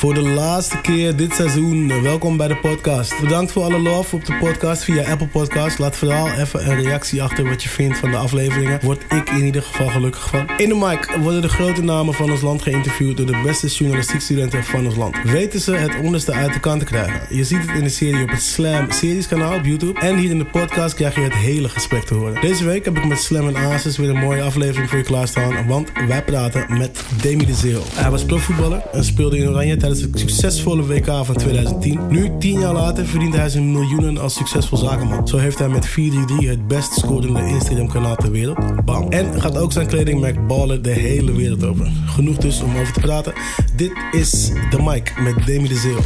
[0.00, 3.20] Voor de laatste keer dit seizoen, welkom bij de podcast.
[3.20, 5.78] Bedankt voor alle love op de podcast via Apple Podcast.
[5.78, 8.80] Laat vooral even een reactie achter wat je vindt van de afleveringen.
[8.82, 10.48] Word ik in ieder geval gelukkig van.
[10.56, 14.64] In de mic worden de grote namen van ons land geïnterviewd door de beste journalistiekstudenten
[14.64, 15.16] van ons land.
[15.22, 17.36] Weten ze het onderste uit de kant te krijgen?
[17.36, 20.00] Je ziet het in de serie op het Slam Series kanaal op YouTube.
[20.00, 22.40] En hier in de podcast krijg je het hele gesprek te horen.
[22.40, 25.66] Deze week heb ik met Slam en Asus weer een mooie aflevering voor je klaarstaan.
[25.66, 27.82] Want wij praten met Demi de Zeeuw.
[27.94, 32.00] Hij was profvoetballer en speelde in Oranje tijdens het succesvolle WK van 2010.
[32.08, 35.28] Nu, tien jaar later, verdient hij zijn miljoenen als succesvol zakenman.
[35.28, 38.84] Zo heeft hij met 433 het best scorende Instagram-kanaal ter wereld.
[38.84, 39.10] Bam.
[39.10, 41.90] En gaat ook zijn kledingmerk Ballen de hele wereld over.
[42.06, 43.32] Genoeg dus om over te praten.
[43.76, 46.00] Dit is The Mic met Demi de Zeeuw.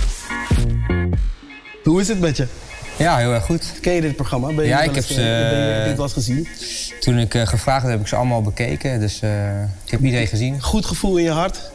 [1.84, 2.46] Hoe is het met je?
[2.98, 3.72] Ja, heel erg goed.
[3.80, 4.46] Ken je dit programma?
[4.52, 6.48] Ben je Ja, ik heb ze- eh, Ben je dit gezien?
[7.00, 9.00] Toen ik eh, gevraagd werd, heb ik ze allemaal bekeken.
[9.00, 10.62] Dus eh, ik heb iedereen gezien.
[10.62, 11.72] Goed gevoel in je hart?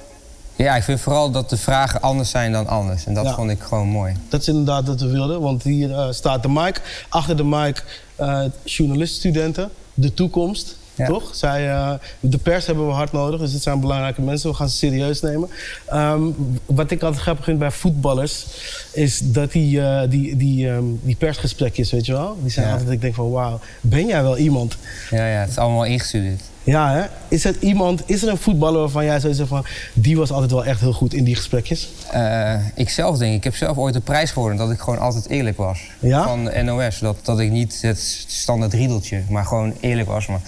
[0.64, 3.06] Ja, ik vind vooral dat de vragen anders zijn dan anders.
[3.06, 3.34] En dat Ja.
[3.34, 4.14] vond ik gewoon mooi.
[4.30, 6.82] Dat is inderdaad wat we wilden, want hier eh, staat de mic.
[7.10, 7.84] Achter de mic
[8.16, 10.78] eh journaliststudenten, de toekomst.
[10.96, 11.06] Ja.
[11.08, 11.36] Toch?
[11.36, 14.50] Zij, eh, de pers hebben we hard nodig, dus dit zijn belangrijke mensen.
[14.50, 15.50] We gaan ze serieus nemen.
[15.88, 16.22] Ehm,
[16.66, 18.46] wat ik altijd grappig vind bij voetballers,
[18.92, 22.72] is dat die, die, die, ehm, die persgesprekjes, weet je wel, die zijn Ja.
[22.72, 24.78] altijd, ik denk van wauw, ben jij wel iemand?
[25.10, 26.42] Ja, ja, het is allemaal ingestudeerd.
[26.70, 27.06] Ja, hè?
[27.28, 30.52] Is het iemand, is er een voetballer waarvan jij zou zeggen van, die was altijd
[30.52, 31.90] wel echt heel goed in die gesprekjes?
[32.12, 35.30] Eh, ik zelf denk, ik heb zelf ooit de prijs gewonnen dat ik gewoon altijd
[35.30, 35.80] eerlijk was.
[36.00, 36.24] Ja?
[36.24, 37.00] Van de NOS.
[37.00, 40.28] Dat, dat ik niet het standaard riedeltje, maar gewoon eerlijk was.
[40.28, 40.42] Maar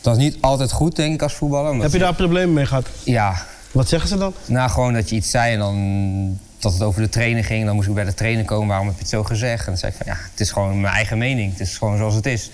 [0.00, 1.82] dat is niet altijd goed, denk ik, als voetballer.
[1.82, 2.86] Heb je daar problemen mee gehad?
[3.04, 4.32] Ja, Wat zeggen ze dan?
[4.46, 7.64] Nou, gewoon dat je iets zei en dan dat het over de trainer ging.
[7.64, 9.60] Dan moest ik bij de trainer komen, waarom heb je het zo gezegd?
[9.60, 11.50] En dan zei ik van, ja, het is gewoon mijn eigen mening.
[11.50, 12.50] Het is gewoon zoals het is.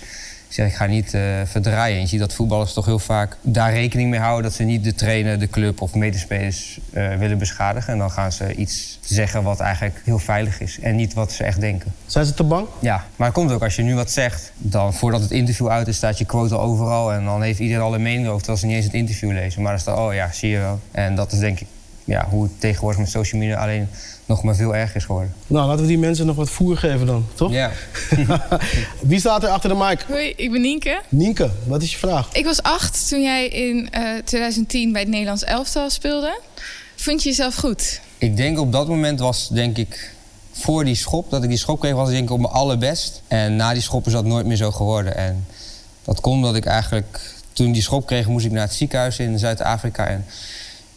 [0.55, 1.95] Ik zeg, ik ga niet eh, verdraaien.
[1.95, 4.43] En je ziet dat voetballers toch heel vaak daar rekening mee houden...
[4.43, 7.93] dat ze niet de trainer, de club of medespelers eh, willen beschadigen.
[7.93, 10.79] En dan gaan ze iets zeggen wat eigenlijk heel veilig is.
[10.79, 11.93] En niet wat ze echt denken.
[12.05, 12.67] Zijn ze te bang?
[12.79, 14.51] Ja, maar het komt ook als je nu wat zegt...
[14.57, 17.13] dan voordat het interview uit is, staat je quote al overal...
[17.13, 19.61] en dan heeft iedereen al een mening over, terwijl ze niet eens het interview lezen.
[19.61, 20.79] Maar dan staat, oh ja, zie je wel.
[20.91, 21.67] En dat is denk ik
[22.03, 23.87] ja, hoe het tegenwoordig met social media alleen
[24.25, 25.33] nog maar veel erger is geworden.
[25.47, 27.51] Nou, laten we die mensen nog wat voer geven dan, toch?
[27.51, 27.71] Ja.
[28.99, 30.05] Wie staat er achter de mic?
[30.07, 31.01] Hoi, ik ben Nienke.
[31.09, 32.29] Nienke, wat is je vraag?
[32.33, 36.39] Ik was acht toen jij in eh, 2010 bij het Nederlands elftal speelde.
[36.95, 38.01] Vond je jezelf goed?
[38.17, 40.13] Ik denk op dat moment was, denk ik,
[40.51, 43.21] voor die schop, dat ik die schop kreeg, was ik denk ik op mijn allerbest.
[43.27, 45.17] En na die schop is dat nooit meer zo geworden.
[45.17, 45.45] En
[46.03, 49.39] dat komt omdat ik eigenlijk, toen die schop kreeg, moest ik naar het ziekenhuis in
[49.39, 50.07] Zuid-Afrika.
[50.07, 50.25] En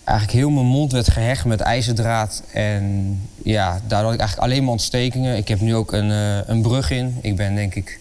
[0.09, 2.43] eigenlijk heel mijn mond werd gehecht met ijzerdraad.
[2.53, 5.37] En ja, daardoor had ik eigenlijk alleen maar ontstekingen.
[5.37, 7.19] Ik heb nu ook een, eh, een brug in.
[7.21, 7.99] Ik ben denk ik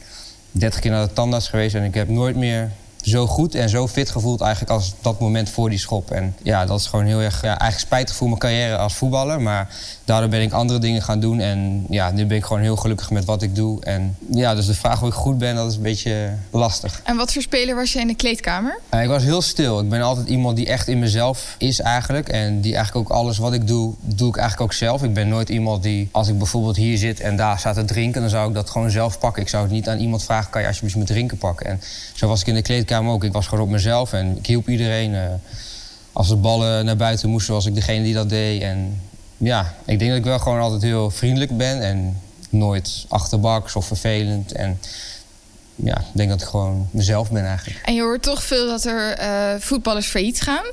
[0.51, 2.71] 30 keer naar de tandarts geweest en ik heb nooit meer
[3.09, 6.11] zo goed en zo fit gevoeld eigenlijk als dat moment voor die schop.
[6.11, 9.41] En ja, dat is gewoon heel erg ja, eigenlijk spijtig voor mijn carrière als voetballer.
[9.41, 9.69] Maar
[10.05, 11.39] daardoor ben ik andere dingen gaan doen.
[11.39, 13.83] En ja, nu ben ik gewoon heel gelukkig met wat ik doe.
[13.83, 17.01] En ja, dus de vraag of ik goed ben, dat is een beetje lastig.
[17.03, 18.79] En wat voor speler was je in de kleedkamer?
[18.89, 19.79] Eh, ik was heel stil.
[19.79, 22.29] Ik ben altijd iemand die echt in mezelf is eigenlijk.
[22.29, 25.03] En die eigenlijk ook alles wat ik doe, doe ik eigenlijk ook zelf.
[25.03, 28.21] Ik ben nooit iemand die, als ik bijvoorbeeld hier zit en daar staat te drinken...
[28.21, 29.41] dan zou ik dat gewoon zelf pakken.
[29.41, 31.65] Ik zou het niet aan iemand vragen, kan je alsjeblieft mijn drinken pakken?
[31.65, 31.81] En
[32.13, 33.23] zo was ik in de kleedkamer ook.
[33.23, 35.15] Ik was gewoon op mezelf en ik hielp iedereen.
[35.15, 35.21] eh,
[36.13, 38.61] als de ballen naar buiten moesten, was ik degene die dat deed.
[38.61, 39.01] En
[39.37, 41.81] ja, ik denk dat ik wel gewoon altijd heel vriendelijk ben...
[41.81, 44.51] en nooit achterbaks of vervelend.
[44.51, 44.79] En
[45.75, 47.79] ja, ik denk dat ik gewoon mezelf ben eigenlijk.
[47.85, 50.65] En je hoort toch veel dat er eh, voetballers failliet gaan.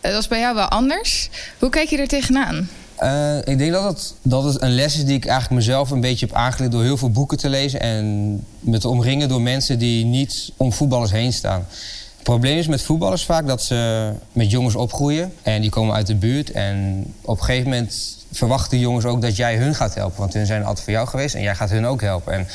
[0.00, 1.30] Eh, dat is bij jou wel anders.
[1.58, 2.68] Hoe kijk je er tegenaan?
[3.00, 6.00] Eh, ik denk dat het, dat het een les is die ik eigenlijk mezelf een
[6.00, 9.78] beetje heb aangeleerd door heel veel boeken te lezen en me te omringen door mensen
[9.78, 11.66] die niet om voetballers heen staan.
[12.14, 16.06] Het probleem is met voetballers vaak dat ze met jongens opgroeien en die komen uit
[16.06, 16.50] de buurt.
[16.50, 20.46] En op een gegeven moment verwachten jongens ook dat jij hun gaat helpen, want hun
[20.46, 22.32] zijn altijd voor jou geweest en jij gaat hun ook helpen.
[22.32, 22.46] En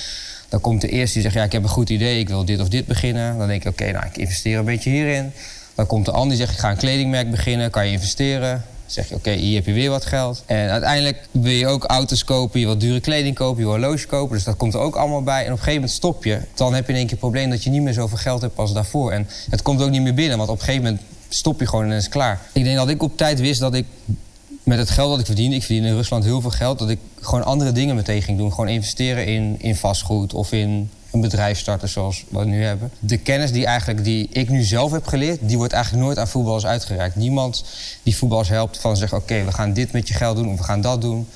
[0.50, 2.60] dan komt de eerste die zegt, ja, ik heb een goed idee, ik wil dit
[2.60, 3.38] of dit beginnen.
[3.38, 5.32] Dan denk ik, oké, nou, ik investeer een beetje hierin.
[5.76, 8.66] Dan komt de ander die zegt, ik ga een kledingmerk beginnen, kan je investeren?
[8.86, 10.44] Zeg je, oké, hier heb je weer wat geld.
[10.46, 14.06] En uiteindelijk wil je ook auto's kopen, je wilt dure kleding kopen, je wil horloges
[14.06, 14.36] kopen.
[14.36, 15.40] Dus dat komt er ook allemaal bij.
[15.40, 16.40] En op een gegeven moment stop je.
[16.54, 18.58] Dan heb je in één keer het probleem dat je niet meer zoveel geld hebt
[18.58, 19.12] als daarvoor.
[19.12, 21.92] En het komt ook niet meer binnen, want op een gegeven moment stop je gewoon
[21.92, 22.42] en is klaar.
[22.54, 23.86] Ik denk dat ik op tijd wist dat ik
[24.66, 27.00] met het geld dat ik verdien, ik verdien in Rusland heel veel geld, dat ik
[27.22, 28.50] gewoon andere dingen meteen ging doen.
[28.50, 32.92] Gewoon investeren in, in vastgoed of in een bedrijf starten zoals we nu hebben.
[33.00, 36.28] De kennis die, eigenlijk, die ik nu zelf heb geleerd, die wordt eigenlijk nooit aan
[36.28, 37.16] voetballers uitgereikt.
[37.16, 37.66] Niemand
[38.04, 40.64] die voetballers helpt van zegt, oké, we gaan dit met je geld doen of we
[40.64, 41.28] gaan dat doen.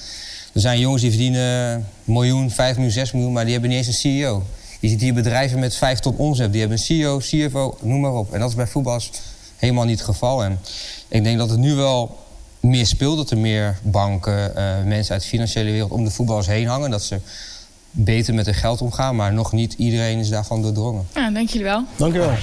[0.54, 3.88] Er zijn jongens die verdienen miljoen, vijf miljoen, zes miljoen, maar die hebben niet eens
[3.88, 4.44] een CEO.
[4.80, 8.14] Je ziet hier bedrijven met vijf ton omzet, die hebben een CEO, CFO, noem maar
[8.14, 8.34] op.
[8.34, 9.12] En dat is bij voetballers
[9.58, 10.44] helemaal niet het geval.
[10.44, 10.60] En
[11.08, 12.18] ik denk dat het nu wel
[12.60, 13.18] meer speelt.
[13.18, 16.90] Dat er meer banken, eh, mensen uit de financiële wereld om de voetballers heen hangen.
[16.90, 17.20] Dat ze
[17.92, 19.16] beter met hun geld omgaan.
[19.16, 21.08] Maar nog niet iedereen is daarvan doordrongen.
[21.14, 21.84] Ja, dank jullie wel.
[21.96, 22.34] Dank je wel.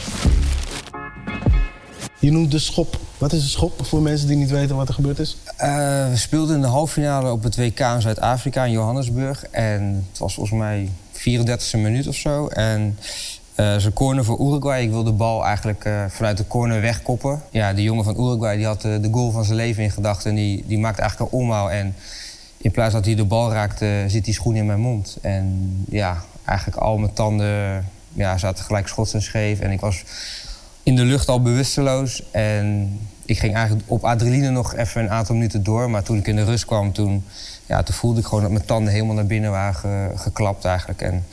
[2.19, 2.99] Je noemt de schop.
[3.19, 5.37] Wat is een schop voor mensen die niet weten wat er gebeurd is?
[5.61, 9.45] Uh, we speelden in de halve finale op het WK in Zuid-Afrika in Johannesburg.
[9.45, 12.47] En het was volgens mij 34e minuut of zo.
[12.47, 12.99] En
[13.57, 14.83] uh, ze corner voor Uruguay.
[14.83, 17.43] Ik wilde de bal eigenlijk uh, vanuit de corner wegkoppen.
[17.51, 20.31] Ja, de jongen van Uruguay die had uh, de goal van zijn leven in gedachten.
[20.31, 21.71] En die, die maakte eigenlijk een omhaal.
[21.71, 21.95] En
[22.57, 25.19] in plaats dat hij de bal raakte, zit die schoen in mijn mond.
[25.21, 29.61] En ja, eigenlijk al mijn tanden ja, zaten gelijk schots en scheef.
[29.61, 30.05] En ik was
[30.83, 32.31] in de lucht al bewusteloos.
[32.31, 35.91] En ik ging eigenlijk op adrenaline nog even een aantal minuten door.
[35.91, 37.25] Maar toen ik in de rust kwam, toen,
[37.67, 41.03] ja, toen voelde ik gewoon dat mijn tanden helemaal naar binnen waren ge, geklapt eigenlijk.
[41.03, 41.25] En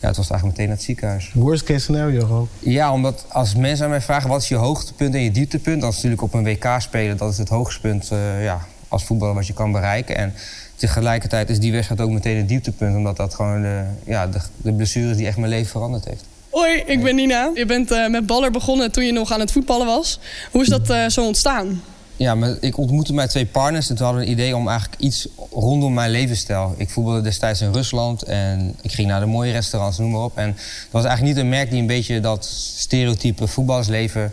[0.00, 1.30] ja, het was eigenlijk meteen naar het ziekenhuis.
[1.34, 2.48] Worst case scenario gewoon?
[2.58, 5.80] Ja, omdat als mensen aan mij vragen wat is je hoogtepunt en je dieptepunt...
[5.80, 9.04] dan is natuurlijk op een WK spelen, dat is het hoogste punt uh, ja, als
[9.04, 10.16] voetballer wat je kan bereiken.
[10.16, 10.34] En
[10.76, 12.96] tegelijkertijd is die wedstrijd ook meteen het dieptepunt...
[12.96, 16.24] omdat dat gewoon de, ja, de, de blessure is die echt mijn leven veranderd heeft.
[16.50, 17.50] Hoi, ik ben Nina.
[17.54, 20.20] Je bent uh, met baller begonnen toen je nog aan het voetballen was.
[20.50, 21.82] Hoe is dat uh, zo ontstaan?
[22.18, 25.00] Ja, maar ik ontmoette mijn twee partners en toen hadden we een idee om eigenlijk
[25.00, 26.74] iets rondom mijn levensstijl.
[26.76, 30.36] Ik voetbalde destijds in Rusland en ik ging naar de mooie restaurants, noem maar op.
[30.36, 32.44] En dat was eigenlijk niet een merk die een beetje dat
[32.76, 34.32] stereotype voetballersleven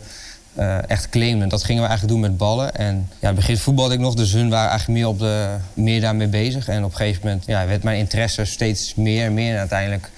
[0.59, 1.47] uh, echt claimde.
[1.47, 2.75] Dat gingen we eigenlijk doen met ballen.
[2.75, 6.27] En ja, begin voetbalde ik nog, dus hun waren eigenlijk meer, op de, meer daarmee
[6.27, 6.67] bezig.
[6.67, 9.53] En op een gegeven moment ja, werd mijn interesse steeds meer en meer.
[9.53, 10.11] En uiteindelijk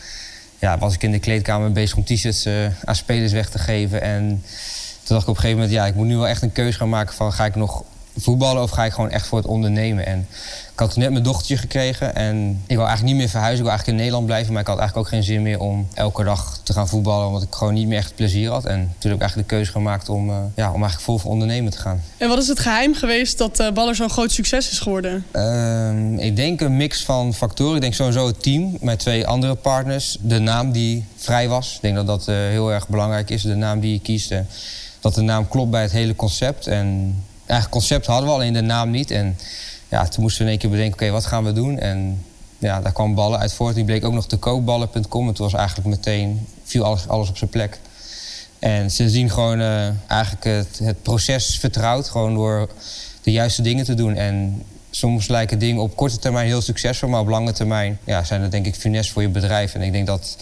[0.59, 2.53] ja, was ik in de kleedkamer bezig om t-shirts uh,
[2.83, 4.01] aan spelers weg te geven.
[4.01, 4.43] En
[5.13, 6.89] dacht ik op een gegeven moment, ja, ik moet nu wel echt een keuze gaan
[6.89, 7.83] maken van ga ik nog
[8.17, 10.05] voetballen of ga ik gewoon echt voor het ondernemen.
[10.05, 10.27] En
[10.73, 13.57] ik had net mijn dochtertje gekregen en ik wil eigenlijk niet meer verhuizen.
[13.57, 15.87] Ik wil eigenlijk in Nederland blijven, maar ik had eigenlijk ook geen zin meer om
[15.93, 18.65] elke dag te gaan voetballen, omdat ik gewoon niet meer echt plezier had.
[18.65, 21.31] En toen heb ik eigenlijk de keuze gemaakt om, uh, ja, om eigenlijk vol voor
[21.31, 22.01] ondernemen te gaan.
[22.17, 25.25] En wat is het geheim geweest dat uh, Baller zo'n groot succes is geworden?
[25.33, 27.75] Uh, ik denk een mix van factoren.
[27.75, 31.75] Ik denk sowieso het team, mijn twee andere partners, de naam die vrij was.
[31.75, 34.33] Ik denk dat dat uh, heel erg belangrijk is, de naam die je kiest.
[35.07, 36.67] Dat de naam klopt bij het hele concept.
[36.67, 39.11] En eigenlijk concept hadden we alleen de naam niet.
[39.11, 39.37] En
[39.89, 41.79] ja, toen moesten we in één keer bedenken, oké, wat gaan we doen?
[41.79, 42.25] En
[42.57, 43.75] ja, daar kwam ballen uit voort.
[43.75, 45.27] Die bleek ook nog te koopballen.com.
[45.27, 47.79] Het was eigenlijk meteen, viel alles, alles op zijn plek.
[48.59, 52.09] En sindsdien gewoon uh, eigenlijk het, het proces vertrouwd.
[52.09, 52.69] Gewoon door
[53.21, 54.15] de juiste dingen te doen.
[54.15, 57.09] En soms lijken dingen op korte termijn heel succesvol.
[57.09, 59.73] Maar op lange termijn ja, zijn dat denk ik funest voor je bedrijf.
[59.73, 60.37] En ik denk dat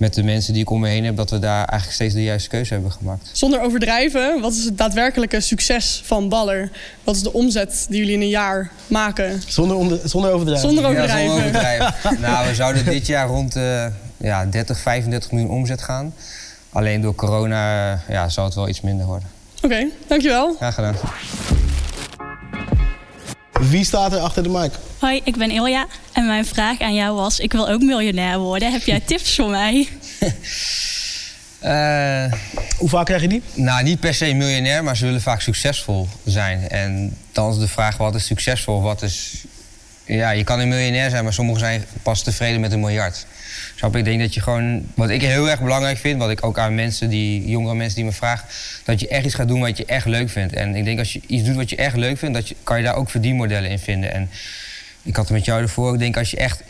[0.00, 2.22] met de mensen die ik om me heen heb, dat we daar eigenlijk steeds de
[2.22, 3.30] juiste keuze hebben gemaakt.
[3.32, 6.70] Zonder overdrijven, wat is het daadwerkelijke succes van Baller?
[7.04, 9.42] Wat is de omzet die jullie in een jaar maken?
[9.46, 10.68] Zonder, onder, zonder overdrijven.
[10.68, 11.22] Zonder overdrijven.
[11.22, 12.20] Ja, zonder overdrijven.
[12.30, 13.86] nou, we zouden dit jaar rond uh,
[14.16, 16.14] ja, 30, 35 miljoen omzet gaan.
[16.70, 19.28] Alleen door corona uh, ja, zou het wel iets minder worden.
[19.56, 20.54] Oké, okay, dankjewel.
[20.56, 20.96] Graag gedaan.
[23.68, 24.70] Wie staat er achter de mic?
[24.98, 28.72] Hoi, ik ben Ilja en mijn vraag aan jou was: ik wil ook miljonair worden.
[28.72, 29.88] Heb jij tips voor mij?
[31.62, 32.32] uh,
[32.78, 33.42] Hoe vaak krijg je die?
[33.54, 36.68] Nou, niet per se miljonair, maar ze willen vaak succesvol zijn.
[36.68, 38.82] En dan is de vraag: wat is succesvol?
[38.82, 39.44] Wat is.
[40.04, 43.26] Ja, je kan een miljonair zijn, maar sommigen zijn pas tevreden met een miljard.
[43.82, 46.74] Ik denk dat je gewoon, wat ik heel erg belangrijk vind, wat ik ook aan
[46.74, 48.48] mensen die, jongere mensen die me vragen,
[48.84, 50.52] dat je echt iets gaat doen wat je echt leuk vindt.
[50.52, 52.78] En ik denk als je iets doet wat je echt leuk vindt, dat je, kan
[52.78, 54.12] je daar ook verdienmodellen in vinden.
[54.12, 54.30] En
[55.02, 56.62] ik had het met jou ervoor, ik denk als je echt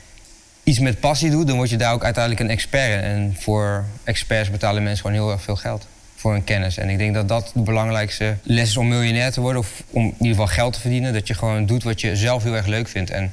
[0.62, 3.02] iets met passie doet, dan word je daar ook uiteindelijk een expert.
[3.02, 5.86] En voor experts betalen mensen gewoon heel erg veel geld
[6.16, 6.78] voor hun kennis.
[6.78, 9.60] En ik denk dat dat de belangrijkste les is om miljonair te worden.
[9.60, 11.12] Of om in ieder geval geld te verdienen.
[11.12, 13.10] Dat je gewoon doet wat je zelf heel erg leuk vindt.
[13.10, 13.32] En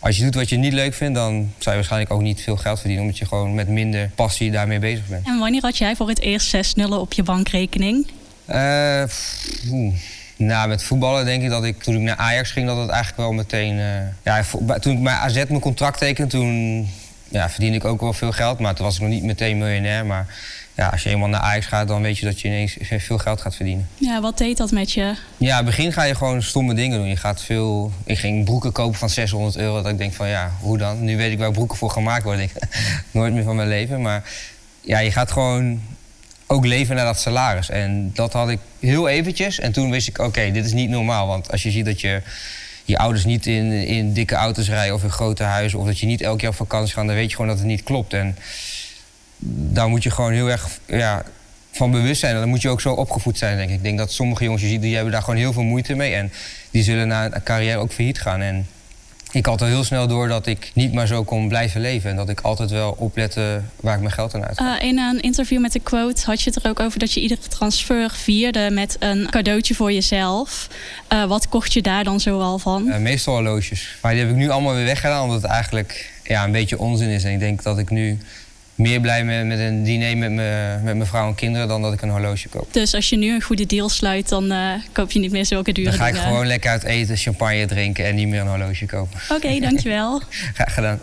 [0.00, 2.56] als je doet wat je niet leuk vindt, dan zou je waarschijnlijk ook niet veel
[2.56, 3.04] geld verdienen.
[3.04, 5.26] Omdat je gewoon met minder passie daarmee bezig bent.
[5.26, 8.06] En wanneer had jij voor het eerst zes nullen op je bankrekening?
[8.50, 9.02] Uh,
[10.36, 13.20] nou, met voetballen denk ik dat ik toen ik naar Ajax ging, dat het eigenlijk
[13.20, 13.74] wel meteen.
[13.76, 13.84] Uh,
[14.22, 14.44] ja,
[14.78, 16.88] toen ik bij AZ mijn contract tekende, toen
[17.28, 18.58] ja, verdiende ik ook wel veel geld.
[18.58, 20.06] Maar toen was ik nog niet meteen miljonair.
[20.06, 20.26] Maar
[20.78, 23.40] ja, als je eenmaal naar Ajax gaat, dan weet je dat je ineens veel geld
[23.40, 23.88] gaat verdienen.
[23.94, 25.14] Ja, wat deed dat met je?
[25.36, 27.08] Ja, in het begin ga je gewoon stomme dingen doen.
[27.08, 27.92] Je gaat veel...
[28.04, 29.82] Ik ging broeken kopen van 600 euro.
[29.82, 31.04] Dat ik denk van ja, hoe dan?
[31.04, 32.42] Nu weet ik waar broeken voor gemaakt worden.
[32.42, 32.52] Ik,
[33.10, 34.02] nooit meer van mijn leven.
[34.02, 34.30] Maar
[34.80, 35.80] ja, je gaat gewoon
[36.46, 37.70] ook leven naar dat salaris.
[37.70, 39.58] En dat had ik heel eventjes.
[39.58, 41.26] En toen wist ik, oké, dit is niet normaal.
[41.26, 42.22] Want als je ziet dat je
[42.84, 45.78] je ouders niet in, in dikke auto's rijden of in grote huizen...
[45.78, 47.66] of dat je niet elk jaar op vakantie gaat, dan weet je gewoon dat het
[47.66, 48.12] niet klopt.
[48.12, 48.36] En
[49.40, 51.24] daar moet je gewoon heel erg ja,
[51.72, 52.34] van bewust zijn.
[52.34, 53.76] En dan moet je ook zo opgevoed zijn, denk ik.
[53.76, 56.14] Ik denk dat sommige jongens, je ziet, die hebben daar gewoon heel veel moeite mee.
[56.14, 56.32] En
[56.70, 58.40] die zullen na een carrière ook failliet gaan.
[58.40, 58.66] En
[59.32, 62.10] ik had al heel snel door dat ik niet maar zo kon blijven leven.
[62.10, 64.60] En dat ik altijd wel oplette waar ik mijn geld aan uit.
[64.60, 67.20] Uh, in een interview met de quote had je het er ook over dat je
[67.20, 70.68] iedere transfer vierde met een cadeautje voor jezelf.
[71.12, 72.86] Uh, wat kocht je daar dan zoal van?
[72.86, 73.96] Uh, meestal horloges.
[74.02, 77.08] Maar die heb ik nu allemaal weer weggedaan omdat het eigenlijk ja, een beetje onzin
[77.08, 77.24] is.
[77.24, 78.18] En ik denk dat ik nu
[78.78, 81.92] meer blij ben met een diner met, me, met mijn vrouw en kinderen dan dat
[81.92, 82.72] ik een horloge koop.
[82.72, 85.72] Dus als je nu een goede deal sluit, dan uh, koop je niet meer zulke
[85.72, 86.04] dure dingen?
[86.04, 89.20] Dan ga ik gewoon lekker uit eten, champagne drinken en niet meer een horloge kopen.
[89.28, 90.22] Oké, okay, dankjewel.
[90.54, 90.98] Graag gedaan.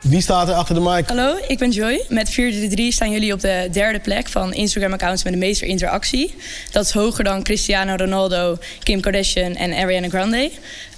[0.00, 1.08] Wie staat er achter de mic?
[1.08, 2.04] Hallo, ik ben Joy.
[2.08, 6.34] Met 433 staan jullie op de derde plek van Instagram-accounts met de meeste interactie.
[6.70, 10.50] Dat is hoger dan Cristiano Ronaldo, Kim Kardashian en Ariana Grande.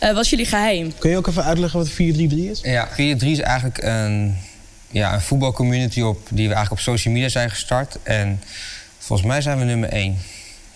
[0.03, 0.93] Uh, wat is jullie geheim?
[0.99, 2.73] Kun je ook even uitleggen wat 433 is?
[2.73, 4.37] Ja, 433 is eigenlijk een,
[4.91, 7.99] ja, een voetbalcommunity op, die we eigenlijk op social media zijn gestart.
[8.03, 8.43] En
[8.99, 10.19] volgens mij zijn we nummer 1.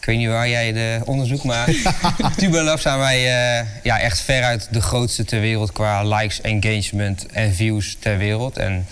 [0.04, 1.68] Ik weet niet waar jij de onderzoek, maar
[2.36, 3.18] Tubelove zijn wij
[3.60, 8.56] uh, ja, echt veruit de grootste ter wereld qua likes, engagement en views ter wereld.
[8.56, 8.86] En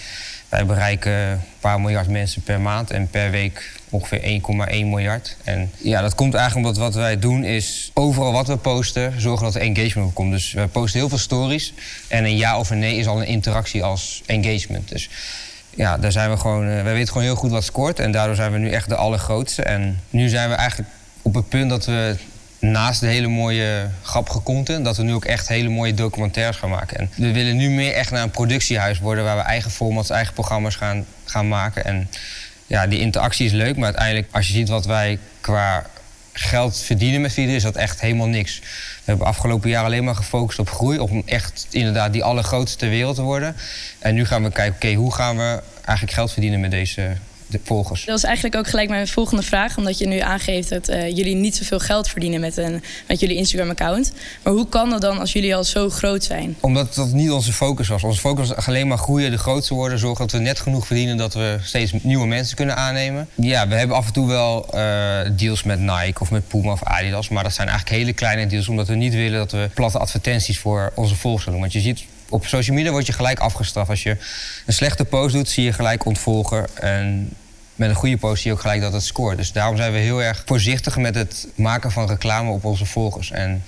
[0.49, 5.37] wij bereiken een paar miljard mensen per maand en per week ongeveer 1,1 miljard.
[5.45, 9.45] En ja, dat komt eigenlijk omdat wat wij doen is overal wat we posten, zorgen
[9.45, 10.33] dat er engagement op komt.
[10.33, 11.75] Dus we posten heel veel stories
[12.09, 14.88] en een ja of een nee is al een interactie als engagement.
[14.88, 15.11] Dus
[15.75, 18.37] ja, daar zijn we gewoon, uh, wij weten gewoon heel goed wat scoort en daardoor
[18.37, 19.62] zijn we nu echt de allergrootste.
[19.62, 20.88] En nu zijn we eigenlijk
[21.23, 22.17] op het punt dat we
[22.59, 24.85] naast de hele mooie grappige content...
[24.85, 26.99] dat we nu ook echt hele mooie documentaires gaan maken.
[26.99, 29.25] En we willen nu meer echt naar een productiehuis worden...
[29.25, 31.85] waar we eigen formats, eigen programma's gaan, gaan maken.
[31.85, 32.09] En
[32.67, 35.87] ja, die interactie is leuk, maar uiteindelijk als je ziet wat wij qua
[36.33, 37.55] geld verdienen met video...
[37.55, 38.59] is dat echt helemaal niks.
[38.59, 38.67] We
[39.05, 40.99] hebben afgelopen jaar alleen maar gefocust op groei...
[40.99, 43.57] om echt inderdaad die allergrootste wereld te worden.
[43.99, 47.17] En nu gaan we kijken, oké, hoe gaan we eigenlijk geld verdienen met deze
[47.52, 48.04] de volgers.
[48.04, 49.76] Dat is eigenlijk ook gelijk mijn volgende vraag.
[49.76, 53.37] Omdat je nu aangeeft dat uh, jullie niet zoveel geld verdienen met, een, met jullie
[53.37, 54.12] Instagram-account.
[54.42, 56.56] Maar hoe kan dat dan als jullie al zo groot zijn?
[56.61, 58.02] Omdat dat niet onze focus was.
[58.02, 59.99] Onze focus was alleen maar groeien, de grootste worden.
[59.99, 63.28] Zorgen dat we net genoeg verdienen dat we steeds nieuwe mensen kunnen aannemen.
[63.35, 66.82] Ja, we hebben af en toe wel uh, deals met Nike of met Puma of
[66.82, 67.28] Adidas.
[67.28, 68.68] Maar dat zijn eigenlijk hele kleine deals.
[68.68, 71.61] Omdat we niet willen dat we platte advertenties voor onze volgers doen.
[71.61, 73.90] Want je ziet op social media word je gelijk afgestraft.
[73.90, 74.16] Als je
[74.66, 76.66] een slechte post doet, zie je gelijk ontvolgen.
[76.76, 77.30] En
[77.83, 79.37] met een goede je ook gelijk dat het scoort.
[79.37, 83.31] Dus daarom zijn we heel erg voorzichtig met het maken van reclame op onze volgers.
[83.31, 83.62] En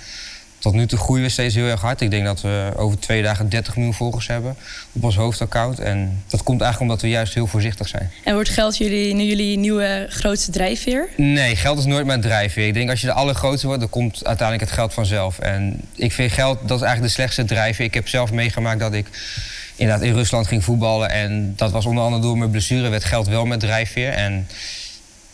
[0.59, 2.01] tot nu toe groeien we steeds heel erg hard.
[2.01, 4.57] Ik denk dat we over twee dagen 30 miljoen volgers hebben
[4.93, 5.79] op ons hoofdaccount.
[5.79, 8.11] En dat komt eigenlijk omdat we juist heel voorzichtig zijn.
[8.25, 11.09] En wordt geld jullie, nu jullie nieuwe grootste drijfveer?
[11.17, 12.67] Nee, geld is nooit mijn drijfveer.
[12.67, 15.39] Ik denk als je de allergrootste wordt, dan komt uiteindelijk het geld vanzelf.
[15.39, 17.87] En ik vind geld, dat is eigenlijk de slechtste drijfveer.
[17.87, 19.07] Ik heb zelf meegemaakt dat ik
[19.77, 21.11] inderdaad in Rusland ging voetballen.
[21.11, 24.11] En dat was onder andere door mijn blessure werd geld wel met drijfveer.
[24.11, 24.49] En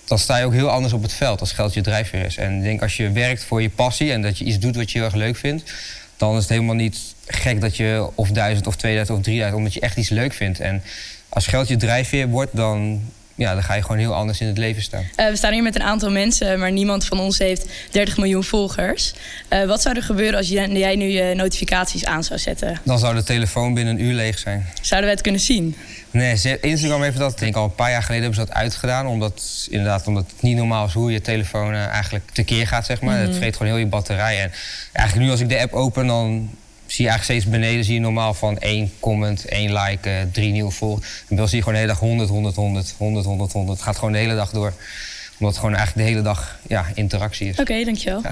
[0.04, 2.36] dan sta je ook heel anders op het veld als geld je drijfveer is.
[2.36, 4.90] En ik denk als je werkt voor je passie en dat je iets doet wat
[4.90, 5.72] je heel erg leuk vindt...
[6.16, 9.58] dan is het helemaal niet gek dat je of duizend of 2000 of 3000...
[9.58, 10.60] omdat je echt iets leuk vindt.
[10.60, 10.82] En
[11.28, 13.02] als geld je drijfveer wordt, dan
[13.40, 15.04] ja, dan ga je gewoon heel anders in het leven staan.
[15.16, 18.44] Uh, we staan hier met een aantal mensen, maar niemand van ons heeft 30 miljoen
[18.44, 19.12] volgers.
[19.50, 22.80] Uh, wat zou er gebeuren als jij, nu je notificaties aan zou zetten?
[22.82, 24.66] Dan zou de telefoon binnen een uur leeg zijn.
[24.80, 25.76] Zouden we het kunnen zien?
[26.10, 29.06] Nee, Instagram heeft dat, denk ik al een paar jaar geleden hebben ze dat uitgedaan.
[29.06, 33.00] Omdat, inderdaad, omdat het niet normaal is hoe je telefoon uh, eigenlijk tekeer gaat, zeg
[33.00, 33.14] maar.
[33.14, 33.28] Mm -hmm.
[33.28, 34.40] Het vreet gewoon heel je batterij.
[34.42, 34.52] En
[34.92, 36.50] eigenlijk nu als ik de app open, dan
[36.90, 40.52] zie je eigenlijk steeds beneden zie je normaal van één comment, één like, uh, drie
[40.52, 41.24] nieuwe volgers.
[41.28, 43.76] En dan zie je gewoon de hele dag 100, 100, 100, 100, 100, 100.
[43.76, 44.72] Het gaat gewoon de hele dag door.
[45.32, 47.52] Omdat het gewoon eigenlijk de hele dag ja, interactie is.
[47.52, 48.22] Oké, okay, dankjewel.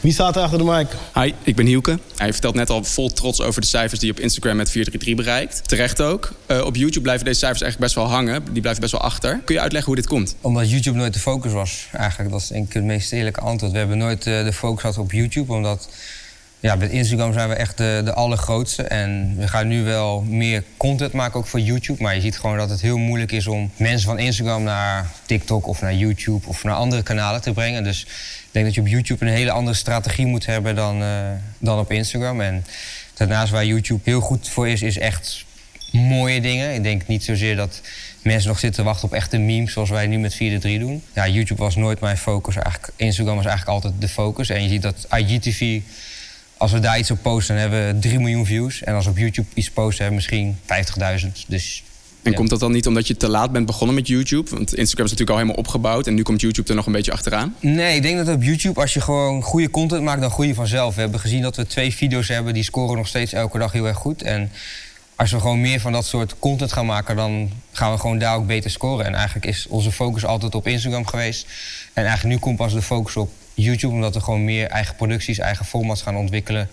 [0.00, 0.86] Wie staat er achter de mic?
[1.14, 1.98] Hi, ik ben Hielke.
[2.16, 5.26] Hij vertelt net al vol trots over de cijfers die je op Instagram met 433
[5.26, 5.68] bereikt.
[5.68, 6.32] Terecht ook.
[6.46, 8.44] Uh, op YouTube blijven deze cijfers eigenlijk best wel hangen.
[8.52, 9.40] Die blijven best wel achter.
[9.44, 10.36] Kun je uitleggen hoe dit komt?
[10.40, 11.88] Omdat YouTube nooit de focus was.
[11.92, 13.72] Eigenlijk, dat is denk ik het meest eerlijke antwoord.
[13.72, 15.88] We hebben nooit uh, de focus gehad op YouTube, omdat
[16.60, 18.82] ja, met Instagram zijn we echt de, de allergrootste.
[18.82, 22.02] En we gaan nu wel meer content maken, ook voor YouTube.
[22.02, 25.66] Maar je ziet gewoon dat het heel moeilijk is om mensen van Instagram naar TikTok
[25.66, 27.84] of naar YouTube of naar andere kanalen te brengen.
[27.84, 28.06] Dus
[28.48, 31.78] ik denk dat je op YouTube een hele andere strategie moet hebben dan, uh, dan
[31.78, 32.40] op Instagram.
[32.40, 32.64] En
[33.14, 35.44] daarnaast waar YouTube heel goed voor is, is echt
[35.92, 36.74] mooie dingen.
[36.74, 37.80] Ik denk niet zozeer dat
[38.22, 41.02] mensen nog zitten wachten op echte memes zoals wij nu met 4 3 doen.
[41.14, 42.54] Ja, YouTube was nooit mijn focus.
[42.54, 44.48] Eigenlijk, Instagram was eigenlijk altijd de focus.
[44.48, 45.80] En je ziet dat IGTV
[46.58, 48.82] als we daar iets op posten, hebben we 3 miljoen views.
[48.82, 50.58] En als we op YouTube iets posten, hebben we misschien
[51.26, 51.44] 50.000.
[51.46, 51.82] Dus,
[52.28, 54.50] en komt dat dan niet omdat je te laat bent begonnen met YouTube?
[54.50, 57.12] Want Instagram is natuurlijk al helemaal opgebouwd en nu komt YouTube er nog een beetje
[57.12, 57.54] achteraan.
[57.60, 60.54] Nee, ik denk dat op YouTube, als je gewoon goede content maakt, dan groei je
[60.54, 60.94] vanzelf.
[60.94, 63.86] We hebben gezien dat we twee video's hebben, die scoren nog steeds elke dag heel
[63.86, 64.22] erg goed.
[64.22, 64.50] En
[65.16, 68.36] als we gewoon meer van dat soort content gaan maken, dan gaan we gewoon daar
[68.36, 69.06] ook beter scoren.
[69.06, 71.46] En eigenlijk is onze focus altijd op Instagram geweest.
[71.92, 73.94] En eigenlijk nu komt pas de focus op YouTube.
[73.94, 76.68] Omdat we gewoon meer eigen producties, eigen formats gaan ontwikkelen.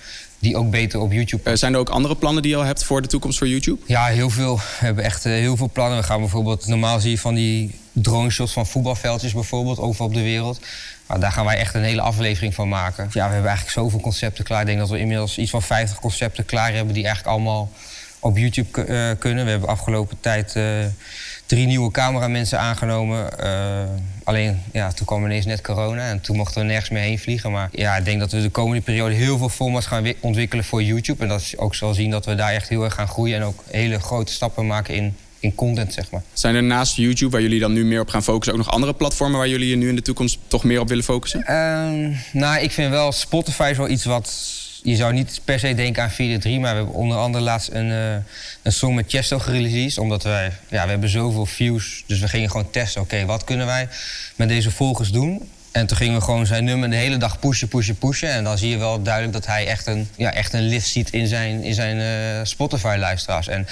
[0.45, 1.49] Die ook beter op YouTube.
[1.49, 3.81] Uh, zijn er ook andere plannen die je al hebt voor de toekomst voor YouTube?
[3.85, 4.57] Ja, heel veel.
[4.57, 5.97] We hebben echt uh, heel veel plannen.
[5.97, 10.13] We gaan bijvoorbeeld, normaal zie je van die drone shots van voetbalveldjes bijvoorbeeld, overal op
[10.13, 10.59] de wereld.
[11.05, 13.03] Maar daar gaan wij echt een hele aflevering van maken.
[13.11, 14.59] Ja, we hebben eigenlijk zoveel concepten klaar.
[14.59, 17.71] Ik denk dat we inmiddels iets van 50 concepten klaar hebben die eigenlijk allemaal
[18.19, 19.45] op YouTube uh, kunnen.
[19.45, 20.55] We hebben afgelopen tijd
[21.45, 23.29] drie nieuwe cameramensen aangenomen.
[23.43, 23.81] Uh,
[24.23, 27.51] alleen, ja, toen kwam ineens net corona en toen mochten we nergens meer heen vliegen.
[27.51, 30.83] Maar ja, ik denk dat we de komende periode heel veel formats gaan ontwikkelen voor
[30.83, 31.23] YouTube.
[31.23, 33.43] En dat is ook zal zien dat we daar echt heel erg gaan groeien en
[33.43, 36.21] ook hele grote stappen maken in, in content, zeg maar.
[36.33, 38.93] Zijn er naast YouTube, waar jullie dan nu meer op gaan focussen, ook nog andere
[38.93, 41.39] platformen waar jullie je nu in de toekomst toch meer op willen focussen?
[41.39, 44.33] Uh, nou, ik vind wel Spotify is wel iets wat
[44.85, 47.89] je zou niet per se denken aan 4-3, maar we hebben onder andere laatst een,
[47.89, 48.13] uh,
[48.61, 49.97] een song met Chesto gereleased.
[49.97, 53.01] Omdat wij, ja, we hebben zoveel views, dus we gingen gewoon testen.
[53.01, 53.87] Oké, wat kunnen wij
[54.35, 55.49] met deze volgers doen?
[55.71, 58.29] En toen gingen we gewoon zijn nummer de hele dag pushen, pushen, pushen.
[58.29, 61.09] En dan zie je wel duidelijk dat hij echt een, ja, echt een lift ziet
[61.09, 63.47] in zijn, in zijn uh, Spotify-luisteraars.
[63.47, 63.67] En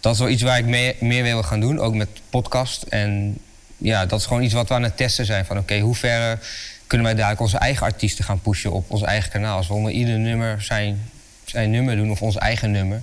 [0.00, 2.82] dat is wel iets waar ik meer, meer wil gaan doen, ook met podcast.
[2.82, 3.38] En
[3.76, 5.44] ja, dat is gewoon iets wat we aan het testen zijn.
[5.44, 6.38] Van oké, hoe ver
[6.86, 9.56] kunnen wij dadelijk onze eigen artiesten gaan pushen op ons eigen kanaal.
[9.56, 11.10] Als we onder ieder nummer zijn,
[11.44, 13.02] zijn nummer doen of ons eigen nummer.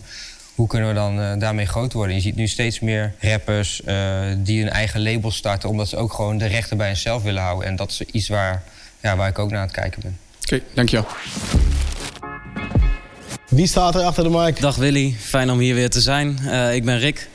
[0.56, 2.16] Hoe kunnen we dan uh, daarmee groot worden?
[2.16, 5.70] Je ziet nu steeds meer rappers uh, die een eigen label starten...
[5.70, 7.68] omdat ze ook gewoon de rechten bij henzelf willen houden.
[7.68, 8.64] En dat is iets waar,
[9.00, 10.18] ja, waar ik ook naar aan het kijken ben.
[10.44, 11.08] Oké, okay, dankjewel.
[13.50, 14.60] Wie staat er achter de mic?
[14.60, 16.40] Dag Willy, fijn om hier weer te zijn.
[16.44, 17.28] Uh, ik ben Rick.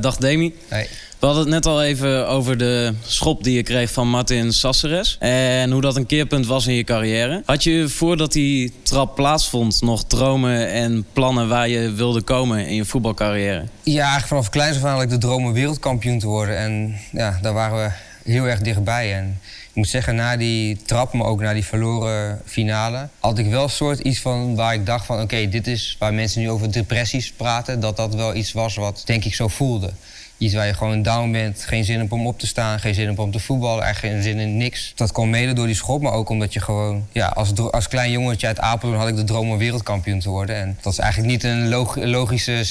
[0.00, 0.54] dag Demi.
[0.68, 0.88] Hey.
[1.22, 5.16] We hadden het net al even over de schop die je kreeg van Martin Sasseres.
[5.20, 7.42] En hoe dat een keerpunt was in je carrière.
[7.46, 12.74] Had je voordat die trap plaatsvond nog dromen en plannen waar je wilde komen in
[12.74, 13.64] je voetbalcarrière?
[13.82, 16.58] Ja, eigenlijk vanaf kleins af aan de droom om wereldkampioen te worden.
[16.58, 17.90] En ja, daar waren we
[18.30, 19.14] heel erg dichtbij.
[19.14, 23.08] En ik moet zeggen, na die trap, maar ook na die verloren finale...
[23.18, 25.20] had ik wel een soort iets van waar ik dacht van...
[25.20, 27.80] oké, dit is waar mensen nu over depressies praten...
[27.80, 29.92] dat dat wel iets was wat, denk ik, zo voelde
[30.42, 31.64] iets waar je gewoon down bent.
[31.64, 34.38] Geen zin om op te staan, geen zin hebt om te voetballen, eigenlijk geen zin
[34.38, 34.92] in niks.
[34.94, 37.06] Dat kwam mede door die schop, maar ook omdat je gewoon...
[37.12, 40.56] Ja, als, als klein jongetje uit Apeldoorn had ik de droom om wereldkampioen te worden.
[40.56, 42.64] En dat is eigenlijk niet een log logische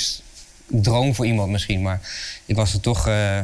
[0.67, 2.01] droom voor iemand misschien, maar
[2.45, 3.39] ik was er toch uh,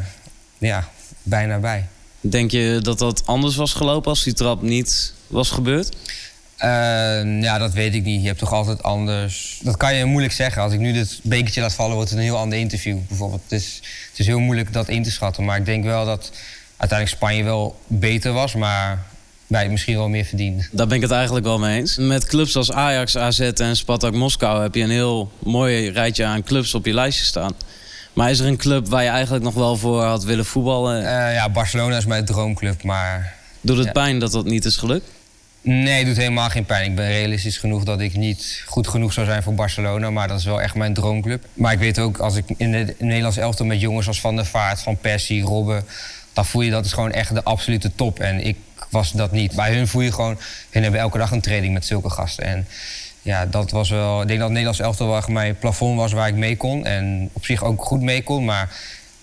[0.58, 0.88] ja,
[1.24, 1.86] bijna bij.
[2.22, 5.96] Denk je dat dat anders was gelopen als die trap niet was gebeurd?
[6.64, 8.22] Uh, ja, dat weet ik niet.
[8.22, 9.60] Je hebt toch altijd anders.
[9.64, 10.62] Dat kan je moeilijk zeggen.
[10.62, 12.98] Als ik nu dit bekertje laat vallen, wordt het een heel ander interview.
[13.08, 13.42] Bijvoorbeeld.
[13.44, 15.46] Het is, het is heel moeilijk dat in te schatten.
[15.46, 16.32] Maar ik denk wel dat
[16.78, 19.04] uiteindelijk Spanje wel beter was, maar
[19.48, 20.68] wij misschien wel meer verdienden.
[20.72, 21.98] Daar ben ik het eigenlijk wel mee eens.
[21.98, 26.44] Met clubs als Ajax, AZ en Spartak Moskou heb je een heel mooi rijtje aan
[26.44, 27.54] clubs op je lijstje staan.
[28.14, 31.02] Maar is er een club waar je eigenlijk nog wel voor had willen voetballen?
[31.02, 33.36] Uh, ja, Barcelona is mijn droomclub, maar...
[33.62, 33.92] Doet het ja.
[33.92, 35.10] pijn dat dat niet is gelukt?
[35.68, 36.90] Nee, het doet helemaal geen pijn.
[36.90, 40.10] Ik ben realistisch genoeg dat ik niet goed genoeg zou zijn voor Barcelona.
[40.10, 41.46] Maar dat is wel echt mijn droomclub.
[41.54, 44.46] Maar ik weet ook, als ik in de Nederlands elftal met jongens als Van der
[44.46, 45.84] Vaart, Van Persie, Robben...
[46.34, 48.20] dan voel je dat is gewoon echt de absolute top.
[48.20, 48.58] En ik
[48.90, 49.56] was dat niet.
[49.56, 50.38] Bij hun voel je gewoon...
[50.70, 52.46] Hun hebben elke dag een training met zulke gasten.
[52.46, 52.68] En
[53.22, 54.22] ja, dat was wel...
[54.22, 56.86] Ik denk dat het Nederlands elftal waar mijn plafond was waar ik mee kon.
[56.86, 58.76] En op zich ook goed mee kon, maar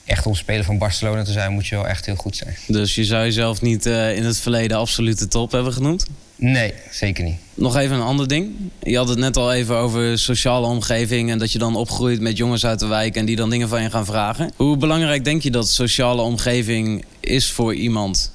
[0.05, 2.57] echt om speler van Barcelona te zijn, moet je wel echt heel goed zijn.
[2.67, 6.07] Dus je zou jezelf niet uh, in het verleden absolute top hebben genoemd?
[6.37, 7.39] Nee, zeker niet.
[7.55, 8.55] Nog even een ander ding.
[8.83, 12.37] Je had het net al even over sociale omgeving en dat je dan opgroeit met
[12.37, 14.53] jongens uit de wijk en die dan dingen van je gaan vragen.
[14.57, 18.33] Hoe belangrijk denk je dat sociale omgeving is voor iemand?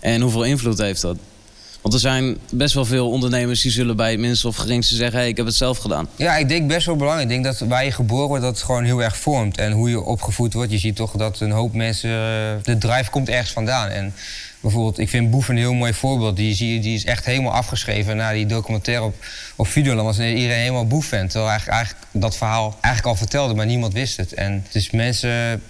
[0.00, 1.16] En hoeveel invloed heeft dat?
[1.82, 5.18] Want er zijn best wel veel ondernemers die zullen bij het minste of geringste zeggen:
[5.18, 6.08] hey, ik heb het zelf gedaan.
[6.16, 7.30] Ja, ik denk best wel belangrijk.
[7.30, 9.58] Ik denk dat waar je geboren wordt, dat het gewoon heel erg vormt.
[9.58, 10.70] En hoe je opgevoed wordt.
[10.70, 12.10] Je ziet toch dat een hoop mensen.
[12.62, 13.88] De drive komt ergens vandaan.
[13.88, 14.14] En
[14.62, 16.36] bijvoorbeeld, ik vind Boef een heel mooi voorbeeld.
[16.36, 19.14] Die, zie die is echt helemaal afgeschreven na die documentaire op,
[19.56, 20.06] op Videoland.
[20.06, 21.26] Was iedereen helemaal Boef-fan.
[21.26, 24.34] Terwijl eigenlijk, eigenlijk dat verhaal eigenlijk al vertelde, maar niemand wist het.
[24.34, 25.62] En dus mensen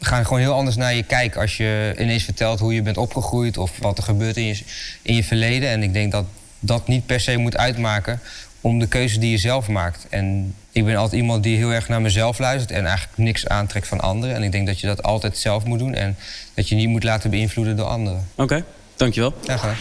[0.00, 3.56] gaan gewoon heel anders naar je kijken als je ineens vertelt hoe je bent opgegroeid
[3.58, 4.60] of wat er gebeurt in je,
[5.02, 5.68] in je verleden.
[5.68, 6.24] En ik denk dat
[6.60, 8.20] dat niet per se moet uitmaken
[8.62, 10.06] om de keuze die je zelf maakt.
[10.10, 13.88] En ik ben altijd iemand die heel erg naar mezelf luistert en eigenlijk niks aantrekt
[13.88, 14.34] van anderen.
[14.34, 16.16] En ik denk dat je dat altijd zelf moet doen en
[16.54, 18.28] dat je niet moet laten beïnvloeden door anderen.
[18.32, 18.64] Oké, okay,
[18.96, 19.34] dankjewel.
[19.42, 19.78] Ja, graag.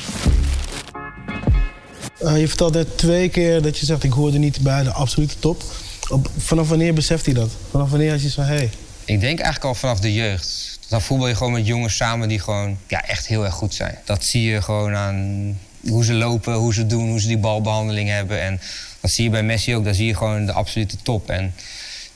[2.21, 5.39] Uh, je vertelt net twee keer dat je zegt ik hoorde niet bij de absolute
[5.39, 5.63] top.
[6.09, 7.51] Op, vanaf wanneer beseft hij dat?
[7.69, 8.69] Vanaf wanneer had je zo, hé, hey,
[9.05, 10.79] ik denk eigenlijk al vanaf de jeugd.
[10.87, 13.97] Dan voetbal je gewoon met jongens samen die gewoon ja, echt heel erg goed zijn.
[14.05, 18.09] Dat zie je gewoon aan hoe ze lopen, hoe ze doen, hoe ze die balbehandeling
[18.09, 18.41] hebben.
[18.41, 18.61] En
[18.99, 19.83] dat zie je bij Messi ook.
[19.83, 21.29] Daar zie je gewoon de absolute top.
[21.29, 21.53] En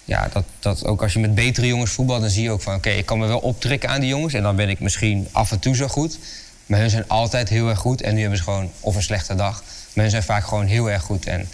[0.06, 2.76] ja, dat, dat ook als je met betere jongens voetbalt, dan zie je ook van...
[2.76, 4.34] oké, ik kan me wel optrekken aan die jongens.
[4.34, 6.18] En dan ben ik misschien af en toe zo goed.
[6.66, 8.02] Maar hun zijn altijd heel erg goed.
[8.02, 9.64] En nu hebben ze gewoon of een slechte dag.
[9.94, 11.26] Maar hun zijn vaak gewoon heel erg goed.
[11.26, 11.50] En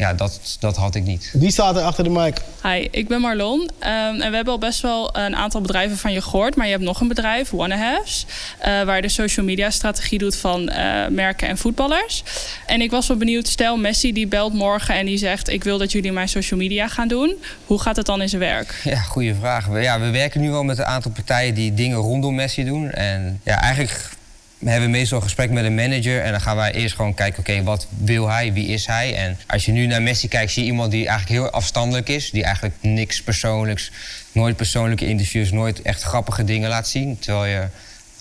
[0.00, 1.30] ja, dat, dat had ik niet.
[1.32, 2.36] Wie staat er achter de mic?
[2.62, 3.70] Hi, ik ben Marlon.
[3.78, 6.56] Ehm, en we hebben al best wel een aantal bedrijven van je gehoord.
[6.56, 8.26] Maar je hebt nog een bedrijf, Wannahaves.
[8.58, 12.22] Uh, waar je de social media strategie doet van uh, merken en voetballers.
[12.66, 15.48] En ik was wel benieuwd, stel Messi die belt morgen en die zegt...
[15.48, 17.34] ik wil dat jullie mijn social media gaan doen.
[17.66, 18.80] Hoe gaat het dan in zijn werk?
[18.84, 19.66] Ja, goede vraag.
[19.66, 22.90] We, ja, we werken nu wel met een aantal partijen die dingen rondom Messi doen.
[22.90, 24.18] En ja, eigenlijk
[24.60, 27.40] we hebben meestal een gesprek met een manager en dan gaan wij eerst gewoon kijken,
[27.40, 29.14] oké, wat wil hij, wie is hij?
[29.14, 32.30] En als je nu naar Messi kijkt, zie je iemand die eigenlijk heel afstandelijk is,
[32.30, 33.90] die eigenlijk niks persoonlijks,
[34.32, 37.18] nooit persoonlijke interviews, nooit echt grappige dingen laat zien.
[37.18, 37.66] Terwijl je,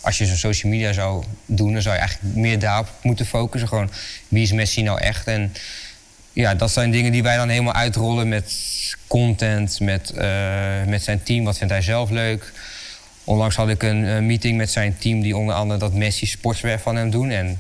[0.01, 3.69] als je zo'n social media zou doen, dan zou je eigenlijk meer daarop moeten focussen.
[3.69, 3.91] Gewoon,
[4.27, 5.27] wie is Messi nou echt?
[5.27, 5.53] En
[6.33, 8.53] ja, dat zijn dingen die wij dan helemaal uitrollen met
[9.07, 11.43] content, met, uh, met zijn team.
[11.43, 12.51] Wat vindt hij zelf leuk?
[13.29, 16.95] Onlangs had ik een meeting met zijn team die onder andere dat Messi sportswear van
[16.95, 17.29] hem doen.
[17.29, 17.59] En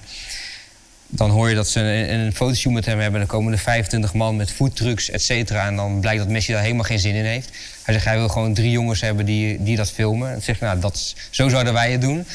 [1.07, 1.79] dan hoor je dat ze
[2.09, 3.19] een, fotoshoot met hem hebben.
[3.19, 5.67] Dan komen er 25 man met foodtrucks, et cetera.
[5.67, 7.49] En dan blijkt dat Messi daar helemaal geen zin in heeft.
[7.83, 10.31] Hij zegt, hij wil gewoon drie jongens hebben die, die dat filmen.
[10.31, 12.25] En zegt, nou, dat zo zouden wij het doen.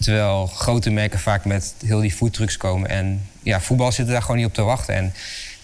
[0.00, 2.88] Terwijl grote merken vaak met heel die foodtrucks komen.
[2.88, 4.94] En ja, voetbal zit daar gewoon niet op te wachten.
[4.94, 5.14] En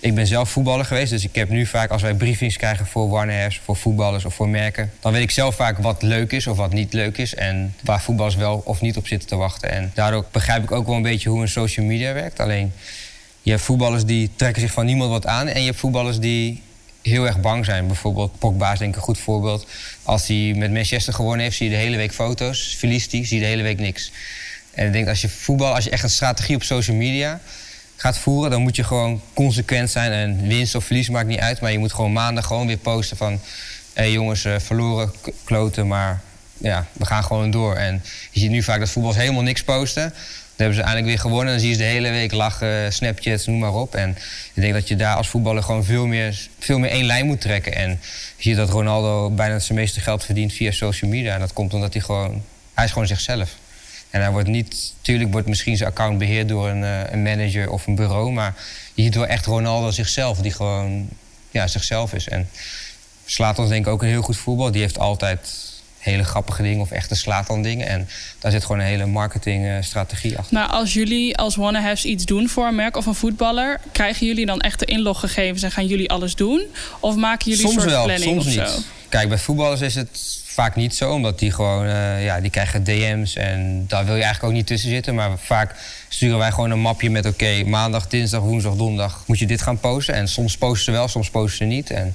[0.00, 3.08] ik ben zelf voetballer geweest, dus ik heb nu vaak als wij briefings krijgen voor
[3.08, 6.56] Warners, voor voetballers of voor merken, dan weet ik zelf vaak wat leuk is of
[6.56, 9.70] wat niet leuk is en waar voetballers wel of niet op zitten te wachten.
[9.70, 12.40] En daardoor begrijp ik ook wel een beetje hoe een social media werkt.
[12.40, 12.72] Alleen
[13.42, 16.62] je hebt voetballers die trekken zich van niemand wat aan en je hebt voetballers die
[17.02, 17.86] heel erg bang zijn.
[17.86, 19.66] Bijvoorbeeld Pogba is denk ik een goed voorbeeld.
[20.02, 22.74] Als hij met Manchester gewonnen heeft, zie je de hele week foto's.
[22.78, 24.12] Verliest hij, zie je de hele week niks.
[24.70, 27.40] En ik denk als je voetbal, als je echt een strategie op social media
[28.00, 30.12] gaat voeren, dan moet je gewoon consequent zijn.
[30.12, 31.60] En winst of verlies maakt niet uit.
[31.60, 33.40] Maar je moet gewoon maandag gewoon weer posten van...
[33.92, 35.12] hé jongens, uh, verloren,
[35.44, 36.20] kloten, maar
[36.58, 37.74] ja, we gaan gewoon door.
[37.74, 40.02] En je ziet nu vaak dat voetbals helemaal niks posten.
[40.02, 41.52] Dan hebben ze eindelijk weer gewonnen.
[41.52, 43.94] Dan zie je ze de hele week lachen, Snapchats, noem maar op.
[43.94, 44.10] En
[44.54, 47.40] ik denk dat je daar als voetballer gewoon veel meer, veel meer één lijn moet
[47.40, 47.74] trekken.
[47.74, 47.90] En
[48.36, 51.34] je ziet dat Ronaldo bijna zijn meeste geld verdient via social media.
[51.34, 52.42] En dat komt omdat hij gewoon...
[52.74, 53.50] Hij is gewoon zichzelf.
[54.10, 57.70] En hij wordt niet, natuurlijk wordt misschien zijn account beheerd door een, uh, een, manager
[57.70, 58.54] of een bureau, maar
[58.94, 61.08] je ziet wel echt Ronaldo zichzelf, die gewoon
[61.50, 62.28] ja, zichzelf is.
[62.28, 62.48] En
[63.24, 64.70] Slatan is denk ik ook een heel goed voetbal.
[64.70, 65.40] Die heeft altijd
[65.98, 67.86] hele grappige dingen of echte Slatan dingen.
[67.86, 70.54] En daar zit gewoon een hele marketingstrategie achter.
[70.54, 74.46] Maar als jullie als Wannahaves iets doen voor een merk of een voetballer, krijgen jullie
[74.46, 76.62] dan echt de inloggegevens en gaan jullie alles doen?
[77.00, 78.68] Of maken jullie soms een soort wel, planning soms of niet.
[78.68, 78.82] zo?
[79.08, 82.84] Kijk, bij voetballers is het vaak niet zo, omdat die gewoon, uh, ja, die krijgen
[82.84, 85.14] DM's en daar wil je eigenlijk ook niet tussen zitten.
[85.14, 85.74] Maar vaak
[86.08, 89.80] sturen wij gewoon een mapje met: oké, maandag, dinsdag, woensdag, donderdag moet je dit gaan
[89.80, 90.14] posten.
[90.14, 91.90] En soms posten ze wel, soms posten ze niet.
[91.90, 92.14] En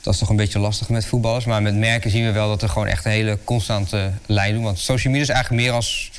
[0.00, 1.44] dat is toch een beetje lastig met voetballers.
[1.44, 4.62] Maar met merken zien we wel dat er gewoon echt een hele constante lijn doen.
[4.62, 6.10] Want social media is eigenlijk meer als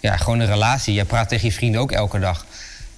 [0.00, 0.94] ja, gewoon een relatie.
[0.94, 2.46] Je praat tegen je vrienden ook elke dag.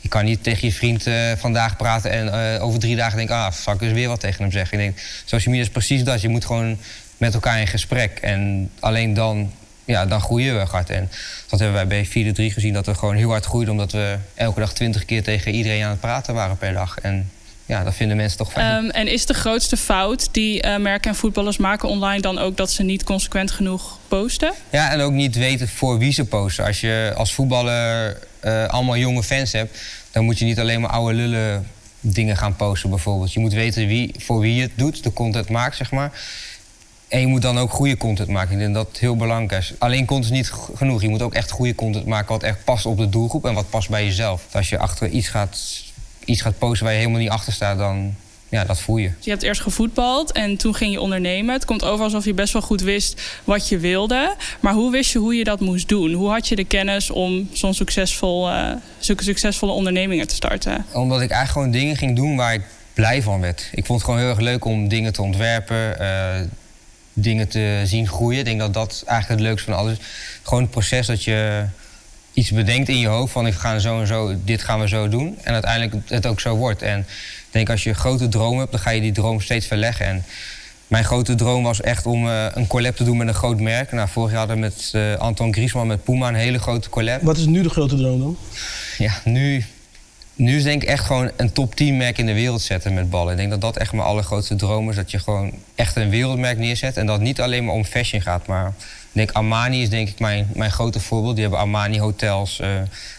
[0.01, 3.37] Je kan niet tegen je vriend uh, vandaag praten en uh, over drie dagen denken...
[3.37, 4.79] ah, zal ik dus weer wat tegen hem zeggen.
[4.81, 6.21] Ik denk, social media is precies dat.
[6.21, 6.79] Je moet gewoon
[7.19, 8.19] met elkaar in gesprek.
[8.19, 9.53] En alleen dan,
[9.85, 10.91] ja, dan groeien we hard.
[10.91, 11.11] En
[11.49, 13.73] dat hebben wij bij 4-3 gezien, dat we gewoon heel hard groeiden...
[13.73, 16.99] omdat we elke dag twintig keer tegen iedereen aan het praten waren per dag.
[16.99, 17.31] En
[17.69, 18.85] ja, dat vinden mensen toch fijn.
[18.85, 22.57] Um, en is de grootste fout die uh, merken en voetballers maken online dan ook
[22.57, 24.53] dat ze niet consequent genoeg posten?
[24.71, 26.65] Ja, en ook niet weten voor wie ze posten.
[26.65, 29.79] Als je als voetballer uh, allemaal jonge fans hebt,
[30.11, 31.67] dan moet je niet alleen maar oude lullen
[32.01, 33.33] dingen gaan posten bijvoorbeeld.
[33.33, 36.13] Je moet weten wie, voor wie je het doet, de content maakt, zeg maar.
[37.09, 38.53] En je moet dan ook goede content maken.
[38.53, 39.73] Ik denk dat dat heel belangrijk is.
[39.79, 41.03] Alleen content is niet genoeg.
[41.03, 43.71] Je moet ook echt goede content maken wat echt past op de doelgroep en wat
[43.71, 44.47] past bij jezelf.
[44.53, 45.59] Als je achter iets gaat,
[46.25, 48.15] iets gaat posten waar je helemaal niet achter staat, dan
[48.49, 49.11] ja, dat voel je.
[49.21, 51.55] Je hebt eerst gevoetbald en toen ging je ondernemen.
[51.55, 54.35] Het komt over alsof je best wel goed wist wat je wilde.
[54.61, 56.13] Maar hoe wist je hoe je dat moest doen?
[56.13, 60.85] Hoe had je de kennis om zo'n succesvol, uh, zulke succesvolle ondernemingen te starten?
[60.93, 62.63] Omdat ik eigenlijk gewoon dingen ging doen waar ik
[62.95, 63.69] blij van werd.
[63.73, 65.97] Ik vond het gewoon heel erg leuk om dingen te ontwerpen.
[66.01, 66.41] Uh,
[67.21, 68.39] dingen te zien groeien.
[68.39, 70.05] Ik denk dat dat eigenlijk het leukste van alles is.
[70.43, 71.65] Gewoon het proces dat je
[72.33, 75.09] iets bedenkt in je hoofd van ik ga zo en zo, dit gaan we zo
[75.09, 75.39] doen.
[75.43, 76.83] En uiteindelijk het ook zo wordt.
[76.83, 77.07] En ik
[77.51, 80.07] denk als je een grote droom hebt, dan ga je die droom steeds verleggen.
[80.07, 80.25] En
[80.87, 83.93] mijn grote droom was echt om uh, een collab te doen met een groot merk.
[83.93, 87.23] Nou, vorig jaar hadden we met uh, Anton Griezmann, met Puma, een hele grote collab.
[87.23, 88.37] Wat is nu de grote droom dan?
[88.99, 89.65] Ja, nu,
[90.39, 93.11] nu is denk ik echt gewoon een top 10 merk in de wereld zetten met
[93.11, 93.31] ballen.
[93.31, 94.97] Ik denk dat dat echt mijn allergrootste droom is.
[94.97, 96.97] Dat je gewoon echt een wereldmerk neerzet.
[96.97, 98.47] En dat het niet alleen maar om fashion gaat.
[98.47, 98.75] Maar ik
[99.13, 101.35] denk Armani is denk ik mijn, mijn grote voorbeeld.
[101.35, 102.69] Die hebben Armani hotels, uh,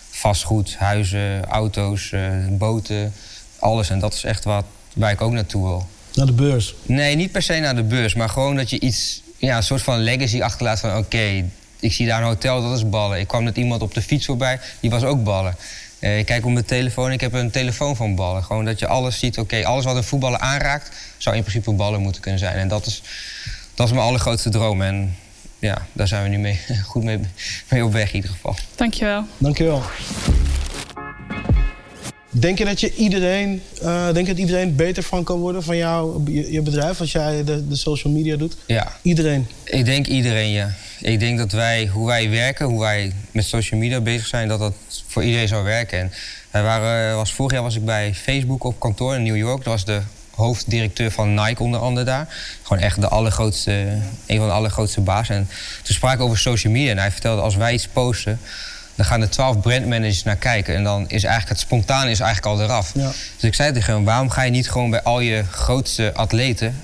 [0.09, 3.13] vastgoed, huizen, auto's, uh, boten,
[3.59, 3.89] alles.
[3.89, 5.87] En dat is echt wat, waar ik ook naartoe wil.
[6.13, 6.75] Naar de beurs?
[6.85, 8.13] Nee, niet per se naar de beurs.
[8.13, 11.45] Maar gewoon dat je iets, ja, een soort van legacy achterlaat van oké, okay,
[11.79, 13.19] ik zie daar een hotel, dat is ballen.
[13.19, 15.55] Ik kwam met iemand op de fiets voorbij, die was ook ballen.
[15.99, 18.43] Eh, ik kijk op mijn telefoon, ik heb een telefoon van ballen.
[18.43, 20.89] Gewoon dat je alles ziet, oké, alles wat een voetballer aanraakt...
[21.17, 22.55] zou in principe ballen moeten kunnen zijn.
[22.55, 23.01] En dat is,
[23.73, 24.81] dat is mijn allergrootste droom.
[24.81, 25.15] En
[25.59, 26.59] ja, daar zijn we nu mee,
[26.91, 27.19] goed mee,
[27.69, 28.55] mee op weg in ieder geval.
[28.75, 29.25] Dankjewel.
[29.37, 29.83] Dankjewel.
[32.31, 35.77] Denk je dat je iedereen, eh, denk je dat iedereen beter van kan worden van
[35.77, 38.55] jouw je, je bedrijf als jij de, de social media doet?
[38.65, 39.47] Ja, Iedereen.
[39.63, 40.73] ik denk iedereen, ja.
[41.01, 44.47] Ik denk dat wij, hoe wij werken, hoe wij met social media bezig zijn...
[44.47, 44.73] dat dat
[45.07, 45.99] voor iedereen zou werken.
[45.99, 46.11] En
[46.51, 49.63] wij waren, was, vorig jaar was ik bij Facebook op kantoor in New York.
[49.63, 50.01] Dat was de
[50.35, 52.27] hoofddirecteur van Nike onder andere daar.
[52.63, 53.71] Gewoon echt de allergrootste,
[54.25, 55.29] een van de allergrootste baas.
[55.29, 55.47] En
[55.83, 58.39] toen spraken we over social media en hij vertelde als wij iets posten...
[58.95, 60.75] dan gaan er twaalf brandmanagers naar kijken.
[60.75, 62.91] En dan is eigenlijk het spontane is eigenlijk al eraf.
[62.93, 63.11] Ja.
[63.35, 66.75] Dus ik zei tegen hem, waarom ga je niet gewoon bij al je grootste atleten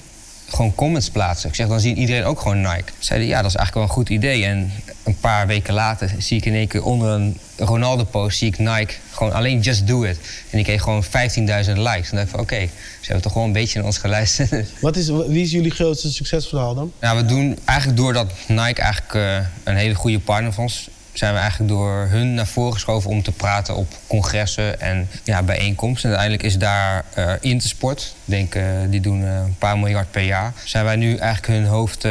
[0.49, 1.49] gewoon comments plaatsen?
[1.49, 2.91] Ik zeg, dan ziet iedereen ook gewoon Nike.
[2.99, 4.45] Zeiden, ja, dat is eigenlijk wel een goed idee.
[4.45, 4.71] En
[5.03, 8.37] een paar weken later zie ik in één keer onder een Ronaldo-post...
[8.37, 10.17] zie ik Nike gewoon alleen just do it.
[10.49, 12.09] En die kreeg gewoon 15.000 likes.
[12.09, 12.59] En dan dacht ik van, oké,
[12.99, 14.69] ze hebben toch wel een beetje naar ons geluisterd.
[14.81, 16.91] Wat is, wie is jullie grootste succesverhaal dan?
[16.99, 21.33] Nou, we doen eigenlijk doordat Nike eigenlijk eh, een hele goede partner van ons zijn
[21.33, 26.09] we eigenlijk door hun naar voren geschoven om te praten op congressen en ja, bijeenkomsten.
[26.09, 30.23] En uiteindelijk is daar eh Intersport, denk eh, die doen eh, een paar miljard per
[30.23, 30.53] jaar.
[30.63, 32.07] Zijn wij nu eigenlijk hun hoofd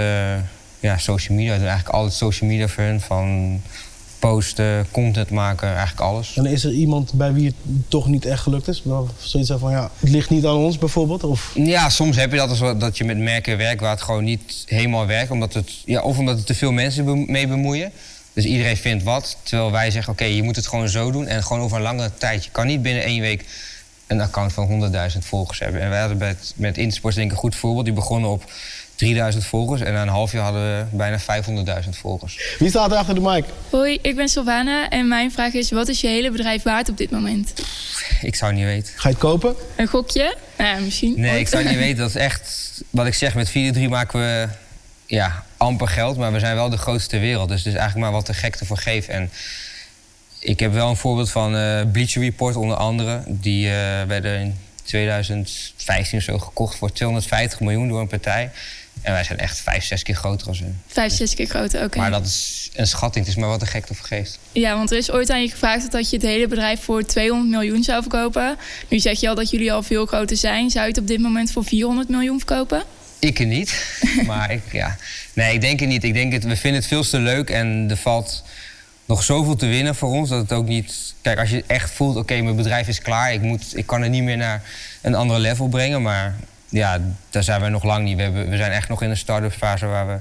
[0.81, 1.53] ja, social media.
[1.53, 3.61] We doen eigenlijk al het social media voor hun, van
[4.19, 6.37] posten, content maken, eigenlijk alles.
[6.37, 7.55] En is er iemand bij wie het
[7.89, 8.83] toch niet echt gelukt is?
[9.19, 11.25] Zoiets van ja, het ligt niet aan ons bijvoorbeeld?
[11.25, 14.25] Of Ja, soms heb je dat als dat je met merken werkt waar het gewoon
[14.25, 15.31] niet helemaal werkt.
[15.31, 17.93] Omdat het, ja, of omdat er te veel mensen mee bemoeien.
[18.35, 19.37] Dus iedereen vindt wat.
[19.43, 21.27] Terwijl wij zeggen, oké, je moet het gewoon zo doen.
[21.27, 22.45] En gewoon over een langere tijd.
[22.45, 23.45] Je kan niet binnen één week
[24.07, 25.81] een account van 100.000 volgers hebben.
[25.81, 27.85] En wij hadden met, met Intersport denk ik een goed voorbeeld.
[27.85, 28.53] Die begonnen op
[28.95, 29.81] 3000 volgers.
[29.81, 31.19] En na een half jaar hadden we bijna
[31.85, 32.57] 500.000 volgers.
[32.59, 33.45] wie staat er achter de mic?
[33.71, 36.97] Hoi, ik ben Sylvana en mijn vraag is: wat is je hele bedrijf waard op
[36.97, 37.53] dit moment?
[38.23, 38.93] Ik zou het niet weten.
[38.97, 39.55] Ga je het kopen?
[39.77, 40.37] Een gokje?
[40.59, 41.21] Nou, ja, misschien.
[41.21, 41.99] Nee, ik zou het niet weten.
[41.99, 43.53] Dat is echt, wat ik zeg, met 4-3
[43.89, 44.49] maken we
[45.15, 47.49] ja, amper geld, maar we zijn wel de grootste ter wereld.
[47.49, 49.09] Dus het is eigenlijk maar wat de gek ervoor geeft.
[49.09, 49.31] En
[50.39, 53.23] ik heb wel een voorbeeld van eh Bleacher Report onder andere.
[53.27, 53.75] Die eh,
[54.07, 58.51] werden in 2015 of zo gekocht voor 250 miljoen door een partij.
[59.03, 60.81] En wij zijn echt vijf, zes keer groter dan hun.
[60.87, 61.99] Vijf, zes keer groter, oké.
[61.99, 64.39] Maar dat is een schatting, het is maar wat de gek ervoor geeft.
[64.53, 67.51] Ja, want er is ooit aan je gevraagd dat je het hele bedrijf voor 200
[67.51, 68.57] miljoen zou verkopen.
[68.89, 70.71] Nu zeg je al dat jullie al veel groter zijn.
[70.71, 72.83] Zou je het op dit moment voor 400 miljoen verkopen?
[73.25, 73.99] Ik er niet.
[74.27, 74.97] maar ik, ja.
[75.33, 76.05] Nee, ik denk het niet.
[76.05, 78.45] Ik denk het, we vinden het veel te leuk en er valt
[79.05, 81.15] nog zoveel te winnen voor ons dat het ook niet.
[81.21, 84.11] Kijk, als je echt voelt, oké, mijn bedrijf is klaar, ik, moet, ik kan het
[84.11, 84.63] niet meer naar
[85.03, 86.03] een andere level brengen.
[86.03, 86.35] Maar
[86.69, 88.17] ja, daar zijn we nog lang niet.
[88.17, 90.19] We, hebben, we zijn echt nog in een start-up fase waar we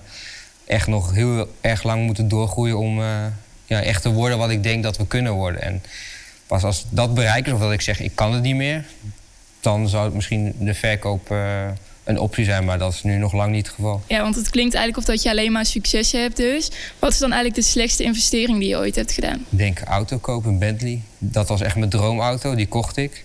[0.65, 3.25] echt nog heel erg lang moeten doorgroeien om eh,
[3.65, 5.61] ja, echt te worden wat ik denk dat we kunnen worden.
[5.61, 5.83] En
[6.47, 8.85] pas als dat bereikt is, of dat ik zeg, ik kan het niet meer,
[9.59, 11.37] dan zou het misschien de verkoop eh,
[12.03, 12.65] een optie zijn.
[12.65, 14.03] Maar dat is nu nog lang niet het geval.
[14.07, 16.71] Ja, want het klinkt eigenlijk of dat je alleen maar succes hebt dus.
[16.99, 19.45] Wat is dan eigenlijk de slechtste investering die je ooit hebt gedaan?
[19.49, 21.01] Ik denk auto kopen, een Bentley.
[21.17, 23.23] Dat was echt mijn droomauto, die kocht ik.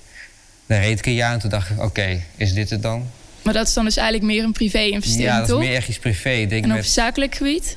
[0.67, 3.07] Daar reed ik een jaar en toen dacht ik, oké, is dit het dan?
[3.43, 5.61] Maar dat is dan dus eigenlijk meer een privé-investering, ja, dat is toch?
[5.61, 6.31] meer echt iets privé.
[6.31, 6.87] Ik denk En op met...
[6.87, 7.77] zakelijk gebied?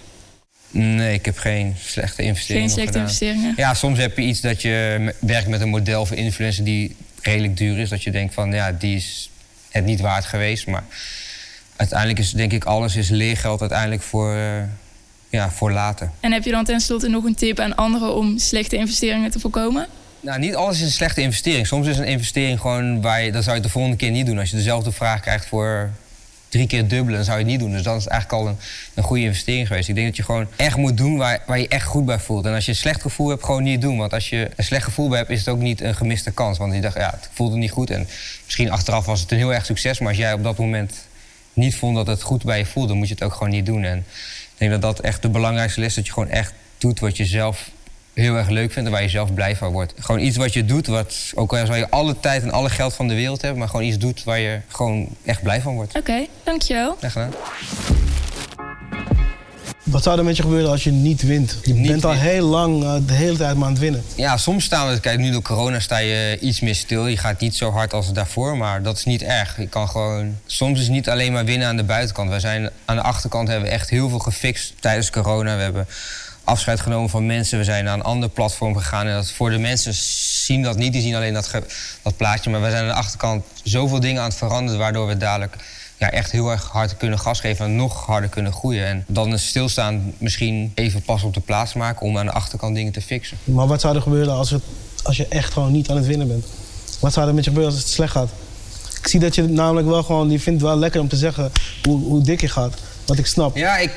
[0.72, 3.54] Nee, ik heb geen slechte investeringen Geen slechte investeringen?
[3.58, 7.58] Ja, soms heb je iets dat je werkt met een model voor influencer die redelijk
[7.58, 7.90] duur is.
[7.90, 9.31] Dat je denkt van, ja, die is
[9.72, 10.68] het niet waard geweest.
[10.68, 10.84] Maar
[11.76, 14.64] uiteindelijk is denk ik alles is leergeld uiteindelijk voor, eh,
[15.30, 16.10] ja, voor later.
[16.20, 19.88] En heb je dan tenslotte nog een tip aan anderen om slechte investeringen te voorkomen?
[20.20, 21.68] Nou, niet alles is een slechte investering.
[21.68, 24.40] Soms is een investering gewoon waar je, dat zou je de volgende keer niet doen.
[24.40, 25.90] Als je dezelfde vraag krijgt voor
[26.52, 27.72] drie keer dubbelen, dan zou je het niet doen.
[27.72, 28.58] Dus dat is eigenlijk al een,
[28.94, 29.90] een goede investering geweest.
[29.90, 32.46] Ik denk dat je gewoon echt moet doen waar, waar je echt goed bij voelt.
[32.46, 33.98] En als je een slecht gevoel hebt, gewoon niet doen.
[33.98, 36.58] Want als je een slecht gevoel bij hebt, is het ook niet een gemiste kans.
[36.58, 37.90] Want je dacht, ja, het voelde niet goed.
[37.90, 38.08] En
[38.46, 40.00] misschien achteraf was het een heel erg succes.
[40.00, 41.08] Maar als jij op dat moment
[41.54, 43.66] niet vond dat het goed bij je voelde, dan moet je het ook gewoon niet
[43.66, 43.84] doen.
[43.84, 45.96] En ik denk dat dat echt de belangrijkste les is.
[45.96, 47.70] Dat je gewoon echt doet wat je zelf
[48.22, 49.94] heel erg leuk vindt en waar je zelf blij van wordt.
[50.00, 52.94] Gewoon iets wat je doet, wat, ook al zou je alle tijd en alle geld
[52.94, 55.98] van de wereld hebben, maar gewoon iets doet waar je gewoon echt blij van wordt.
[55.98, 56.98] Oké, dankjewel.
[57.00, 57.32] Echt gedaan.
[59.84, 61.58] Wat zou er met je gebeuren als je niet wint?
[61.64, 64.04] Je Niet bent al heel lang eh, de hele tijd maar aan het winnen.
[64.16, 67.08] Ja, soms staan we, kijk nu door corona sta je iets meer stil.
[67.08, 69.58] Je gaat niet zo hard als daarvoor, maar dat is niet erg.
[69.58, 72.30] Je kan gewoon, soms is het niet alleen maar winnen aan de buitenkant.
[72.30, 75.56] Wij zijn aan de achterkant hebben we echt heel veel gefixt tijdens corona.
[75.56, 75.88] We hebben
[76.44, 77.58] afscheid genomen van mensen.
[77.58, 79.08] We zijn naar een ander platform gegaan.
[79.08, 79.94] En dat voor de mensen
[80.44, 80.94] zien dat niet.
[80.94, 81.52] Die zien alleen dat,
[82.02, 82.50] dat plaatje.
[82.50, 84.80] Maar wij zijn aan de achterkant zoveel dingen aan het veranderen...
[84.80, 85.56] waardoor we dadelijk
[86.02, 88.86] ja, echt heel erg hard kunnen gas geven en nog harder kunnen groeien.
[88.86, 92.76] En dan is stilstaan misschien even pas op de plaats maken om aan de achterkant
[92.76, 93.38] dingen te fixen.
[93.44, 94.64] Maar wat zou er gebeuren als, het,
[95.04, 96.46] als je echt gewoon niet aan het winnen bent?
[97.00, 98.30] Wat zou er met je gebeuren als het slecht gaat?
[99.00, 101.52] Ik zie dat je namelijk wel gewoon, je vindt het wel lekker om te zeggen
[101.84, 102.74] hoe, hoe dik je gaat.
[103.06, 103.56] Wat ik snap.
[103.56, 103.92] Ja, ik,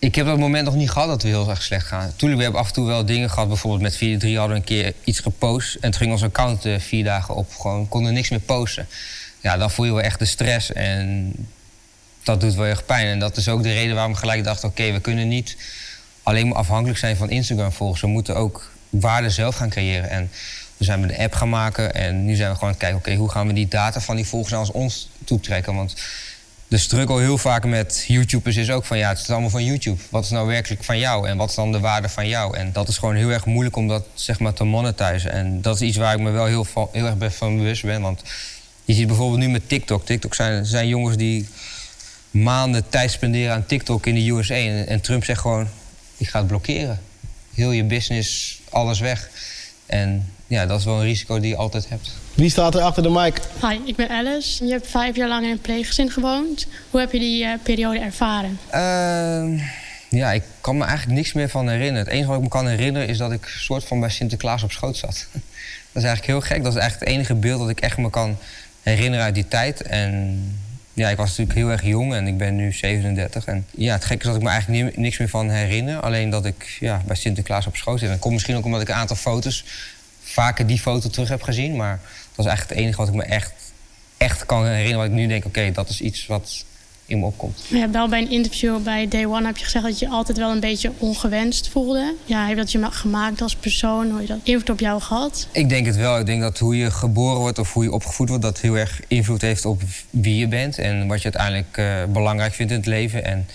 [0.00, 2.12] ik heb dat moment nog niet gehad dat we heel erg slecht gaan.
[2.16, 3.48] Tuurlijk, we hebben af en toe wel dingen gehad.
[3.48, 5.74] Bijvoorbeeld met 4-3 hadden we een keer iets gepost.
[5.74, 7.54] En toen ging onze account uh, vier dagen op.
[7.54, 8.88] Gewoon konden niks meer posten.
[9.40, 10.72] Ja, dan voel je wel echt de stress.
[10.72, 11.32] En
[12.22, 13.06] dat doet wel erg pijn.
[13.06, 14.68] En dat is ook de reden waarom we gelijk dachten...
[14.68, 15.56] oké, we kunnen niet
[16.22, 18.00] alleen maar afhankelijk zijn van Instagram-volgers.
[18.00, 20.10] We moeten ook waarde zelf gaan creëren.
[20.10, 20.30] En
[20.76, 21.94] we zijn met de app gaan maken.
[21.94, 22.98] En nu zijn we gewoon aan het kijken...
[22.98, 25.74] oké, hoe gaan we die data van die volgers naar ons toe trekken?
[25.74, 25.94] Want
[26.70, 30.00] de struggle heel vaak met YouTubers is ook van ja, het is allemaal van YouTube.
[30.10, 32.56] Wat is nou werkelijk van jou en wat is dan de waarde van jou?
[32.56, 35.32] En dat is gewoon heel erg moeilijk om dat zeg maar te monetizen.
[35.32, 38.00] En dat is iets waar ik me wel heel, heel erg van bewust ben.
[38.00, 38.22] Want
[38.84, 40.06] je ziet bijvoorbeeld nu met TikTok.
[40.06, 41.48] TikTok zijn, zijn jongens die
[42.30, 44.54] maanden tijd spenderen aan TikTok in de USA.
[44.54, 45.68] En, en Trump zegt gewoon,
[46.16, 47.00] ik ga het blokkeren.
[47.54, 49.30] Heel je business, alles weg.
[49.86, 52.12] En ja, dat is wel een risico die je altijd hebt.
[52.34, 53.40] Wie staat er achter de mic?
[53.60, 54.64] Hi, ik ben Alice.
[54.64, 56.66] Je hebt vijf jaar lang in een pleeggezin gewoond.
[56.90, 58.58] Hoe heb je die uh, periode ervaren?
[58.74, 59.62] Uh,
[60.08, 61.98] ja, ik kan me eigenlijk niks meer van herinneren.
[61.98, 64.72] Het enige wat ik me kan herinneren is dat ik soort van bij Sinterklaas op
[64.72, 65.26] schoot zat.
[65.92, 66.62] dat is eigenlijk heel gek.
[66.62, 68.36] Dat is eigenlijk het enige beeld dat ik echt me kan
[68.82, 69.82] herinneren uit die tijd.
[69.82, 70.40] En
[70.94, 73.44] ja, ik was natuurlijk heel erg jong en ik ben nu 37.
[73.44, 76.00] En ja, het gekke is dat ik me eigenlijk niks meer van herinner.
[76.00, 78.08] Alleen dat ik ja, bij Sinterklaas op schoot zit.
[78.08, 79.64] En dat komt misschien ook omdat ik een aantal foto's
[80.30, 81.76] vaker die foto terug heb gezien.
[81.76, 82.00] Maar
[82.34, 83.52] dat is eigenlijk het enige wat ik me echt,
[84.16, 84.96] echt kan herinneren.
[84.96, 86.64] Wat ik nu denk, oké, dat is iets wat
[87.10, 87.60] in me opkomt.
[87.68, 90.38] Je hebt wel bij een interview bij Day One heb je gezegd dat je altijd
[90.38, 92.14] wel een beetje ongewenst voelde.
[92.24, 94.10] Ja, heeft dat je gemaakt als persoon?
[94.10, 95.48] Hoe je dat invloed op jou gehad?
[95.52, 96.18] Ik denk het wel.
[96.18, 99.00] Ik denk dat hoe je geboren wordt of hoe je opgevoed wordt, dat heel erg
[99.06, 102.86] invloed heeft op wie je bent en wat je uiteindelijk uh, belangrijk vindt in het
[102.86, 103.24] leven.
[103.24, 103.48] En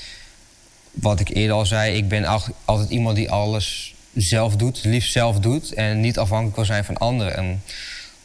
[0.91, 2.25] wat ik eerder al zei, ik ben
[2.65, 6.97] altijd iemand die alles zelf doet, liefst zelf doet en niet afhankelijk wil zijn van
[6.97, 7.35] anderen.
[7.35, 7.61] En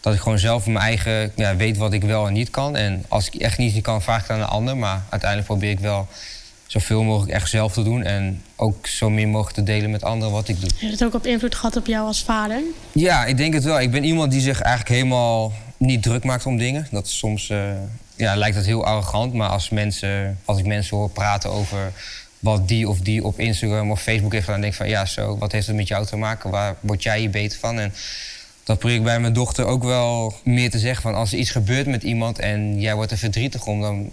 [0.00, 2.76] dat ik gewoon zelf mijn eigen ja, weet wat ik wel en niet kan.
[2.76, 4.76] En als ik echt niet kan, vraag ik het aan een ander.
[4.76, 6.08] Maar uiteindelijk probeer ik wel
[6.66, 8.02] zoveel mogelijk echt zelf te doen.
[8.02, 10.70] En ook zo min mogelijk te delen met anderen wat ik doe.
[10.76, 12.62] Heeft het ook op invloed gehad op jou als vader?
[12.92, 13.80] Ja, ik denk het wel.
[13.80, 16.86] Ik ben iemand die zich eigenlijk helemaal niet druk maakt om dingen.
[16.90, 17.58] Dat soms uh,
[18.16, 19.34] ja, lijkt dat heel arrogant.
[19.34, 21.92] Maar als, mensen, als ik mensen hoor praten over
[22.40, 25.38] wat die of die op Instagram of Facebook heeft gedaan, denk ik van ja, zo,
[25.38, 26.50] wat heeft het met jou te maken?
[26.50, 27.78] Waar word jij je beter van?
[27.78, 27.94] En
[28.64, 31.02] dat probeer ik bij mijn dochter ook wel meer te zeggen.
[31.02, 34.08] Van als er iets gebeurt met iemand en jij wordt er verdrietig om, dan,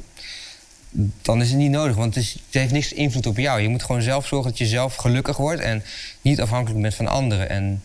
[1.21, 1.95] dan is het niet nodig.
[1.95, 3.61] Want het, heeft niks invloed op jou.
[3.61, 5.83] Je moet gewoon zelf zorgen dat je zelf gelukkig wordt en
[6.21, 7.49] niet afhankelijk bent van anderen.
[7.49, 7.83] En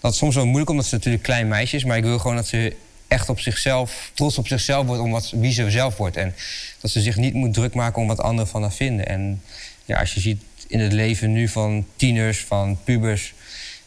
[0.00, 1.84] dat is soms wel moeilijk, omdat ze natuurlijk klein meisje is.
[1.84, 2.76] Maar ik wil gewoon dat ze
[3.08, 6.16] echt op zichzelf, trots op zichzelf wordt om wat, wie ze zelf wordt.
[6.16, 6.34] En
[6.80, 9.06] dat ze zich niet moet druk maken om wat anderen van haar vinden.
[9.06, 9.42] En
[9.84, 13.34] ja, als je ziet in het leven nu van tieners, van pubers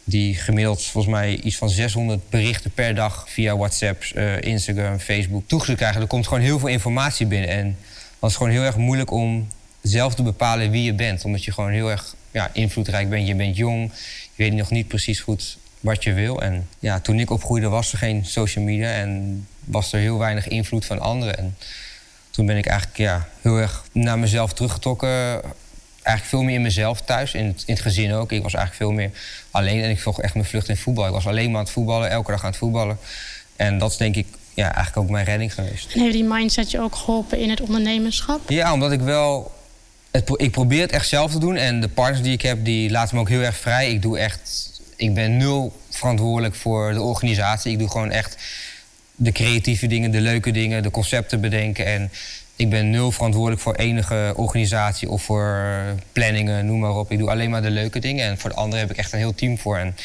[0.07, 5.43] die gemiddeld volgens mij iets van 600 berichten per dag via WhatsApp, uh, Instagram, Facebook
[5.47, 6.01] toegestuurd krijgen.
[6.01, 7.49] Er komt gewoon heel veel informatie binnen.
[7.49, 7.77] En
[8.19, 9.47] dat is gewoon heel erg moeilijk om
[9.81, 11.25] zelf te bepalen wie je bent.
[11.25, 13.27] Omdat je gewoon heel erg ja, invloedrijk bent.
[13.27, 13.91] Je bent jong,
[14.35, 16.41] je weet nog niet precies goed wat je wil.
[16.41, 20.47] En ja, toen ik opgroeide was er geen social media en was er heel weinig
[20.47, 21.37] invloed van anderen.
[21.37, 21.57] En
[22.29, 25.41] toen ben ik eigenlijk ja, heel erg naar mezelf teruggetrokken
[26.05, 28.31] eigenlijk veel meer in mezelf thuis, in het, in het gezin ook.
[28.31, 29.11] Ik was eigenlijk veel meer
[29.51, 31.05] alleen en ik volg echt mijn vlucht in voetbal.
[31.05, 32.97] Ik was alleen maar aan het voetballen, elke dag aan het voetballen.
[33.55, 35.93] En dat is denk ik ja, eigenlijk ook mijn redding geweest.
[35.93, 38.49] En heeft die mindset je ook geholpen in het ondernemerschap?
[38.49, 39.53] Ja, omdat ik wel...
[40.11, 42.89] Het, ik probeer het echt zelf te doen en de partners die ik heb, die
[42.89, 43.91] laten me ook heel erg vrij.
[43.91, 44.71] Ik doe echt...
[44.95, 47.71] Ik ben nul verantwoordelijk voor de organisatie.
[47.71, 48.37] Ik doe gewoon echt
[49.15, 51.85] de creatieve dingen, de leuke dingen, de concepten bedenken.
[51.85, 52.11] En
[52.55, 55.65] ik ben nul verantwoordelijk voor enige organisatie of voor
[56.11, 57.11] planningen, noem maar op.
[57.11, 58.25] Ik doe alleen maar de leuke dingen.
[58.25, 59.77] En voor de anderen heb ik echt een heel team voor.
[59.77, 59.95] En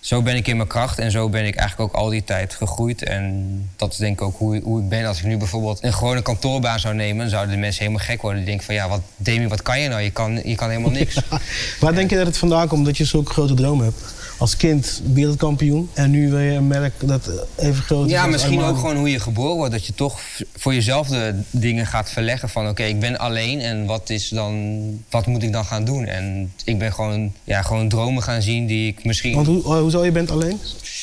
[0.00, 2.54] zo ben ik in mijn kracht en zo ben ik eigenlijk ook al die tijd
[2.54, 3.02] gegroeid.
[3.02, 5.06] En dat is denk ik ook hoe, hoe ik ben.
[5.06, 8.22] Als ik nu bijvoorbeeld een gewone kantoorbaan zou nemen, dan zouden de mensen helemaal gek
[8.22, 8.38] worden.
[8.38, 10.02] Die denken van ja, wat, Demi, wat kan je nou?
[10.02, 11.20] Je kan, je kan helemaal niks.
[11.80, 14.21] Waar denk je dat het vandaan komt dat je zulke grote dromen hebt?
[14.42, 15.90] Als kind wereldkampioen.
[15.94, 18.12] En nu wil je een merk dat even groot is.
[18.12, 19.72] Ja, misschien ook gewoon hoe je geboren wordt.
[19.72, 20.20] Dat je toch
[20.56, 25.04] voor jezelf de dingen gaat verleggen van oké, ik ben alleen en wat is dan,
[25.10, 26.06] wat moet ik dan gaan doen?
[26.06, 29.34] En ik ben gewoon, ja, gewoon dromen gaan zien die ik misschien.
[29.34, 30.60] Want hoe, hoezo je bent alleen?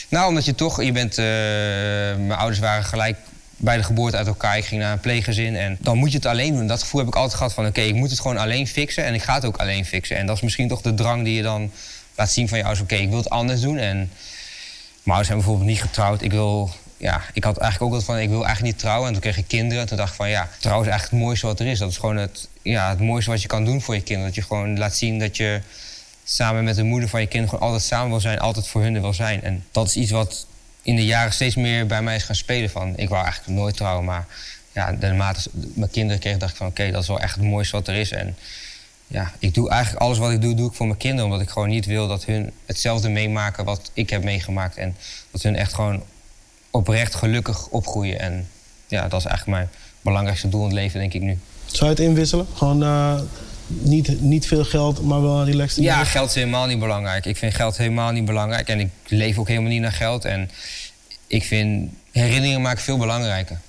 [0.09, 3.17] Nou, omdat je toch, je bent, uh, mijn ouders waren gelijk
[3.57, 4.57] bij de geboorte uit elkaar.
[4.57, 6.67] Ik ging naar een pleeggezin en dan moet je het alleen doen.
[6.67, 9.13] Dat gevoel heb ik altijd gehad van oké, ik moet het gewoon alleen fixen en
[9.13, 10.17] ik ga het ook alleen fixen.
[10.17, 11.71] En dat is misschien toch de drang die je dan
[12.19, 12.83] laat zien van je ouders...
[12.83, 13.77] oké, ik wil het anders doen.
[13.77, 14.09] En mijn
[15.03, 16.21] ouders zijn bijvoorbeeld niet getrouwd.
[16.21, 19.07] Ik wil ja, ik had eigenlijk ook wat van, ik wil eigenlijk niet trouwen.
[19.07, 19.81] En toen kreeg ik kinderen.
[19.81, 21.79] En toen dacht ik van, ja, trouwen is eigenlijk het mooiste wat er is.
[21.79, 24.33] Dat is gewoon het, ja, het mooiste wat je kan doen voor je kinderen.
[24.33, 25.61] Dat je gewoon laat zien dat je
[26.23, 28.39] samen met de moeder van je kinderen gewoon altijd samen wil zijn.
[28.39, 29.43] Altijd voor hun wil zijn.
[29.43, 30.47] En dat is iets wat
[30.81, 32.69] in de jaren steeds meer bij mij is gaan spelen.
[32.69, 34.25] Van, ik wou eigenlijk nooit trouwen, maar
[34.71, 37.75] ja, naarmate mijn kinderen kregen, dacht ik van, oké, dat is wel echt het mooiste
[37.75, 38.11] wat er is.
[38.11, 38.35] En
[39.11, 41.25] ja, ik doe eigenlijk alles wat ik doe, doe ik voor mijn kinderen.
[41.25, 44.77] Omdat ik gewoon niet wil dat hun hetzelfde meemaken wat ik heb meegemaakt.
[44.77, 44.95] En
[45.31, 46.03] dat hun echt gewoon
[46.71, 48.19] oprecht gelukkig opgroeien.
[48.19, 48.47] En
[48.87, 49.69] ja, dat is eigenlijk mijn
[50.01, 51.37] belangrijkste doel in het leven, denk ik nu.
[51.65, 52.47] Zou je het inwisselen?
[52.53, 53.19] Gewoon uh,
[53.67, 55.83] niet, niet veel geld, maar wel relaxed?
[55.83, 57.25] Ja, geld is helemaal niet belangrijk.
[57.25, 58.67] Ik vind geld helemaal niet belangrijk.
[58.67, 60.25] En ik leef ook helemaal niet naar geld.
[60.25, 60.49] En
[61.27, 63.59] ik vind herinneringen maken veel belangrijker.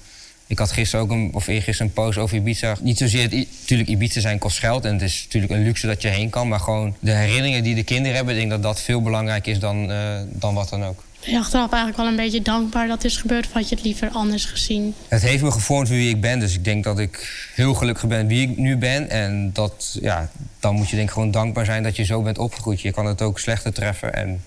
[0.50, 2.76] Ik had gisteren ook een, of eergisteren een post over Ibiza.
[2.80, 6.08] Niet zozeer, natuurlijk Ibiza zijn kost geld en het is natuurlijk een luxe dat je
[6.08, 6.48] heen kan.
[6.48, 9.58] Maar gewoon de herinneringen die de kinderen hebben, ik denk dat dat veel belangrijker is
[9.58, 11.04] dan, uh, dan wat dan ook.
[11.20, 13.84] Ben je achteraf eigenlijk wel een beetje dankbaar dat is gebeurd of had je het
[13.84, 14.94] liever anders gezien?
[15.08, 16.38] Het heeft me gevormd wie ik ben.
[16.38, 19.10] Dus ik denk dat ik heel gelukkig ben wie ik nu ben.
[19.10, 20.30] En dat, ja,
[20.60, 22.80] dan moet je denk ik gewoon dankbaar zijn dat je zo bent opgegroeid.
[22.80, 24.14] Je kan het ook slechter treffen.
[24.14, 24.42] En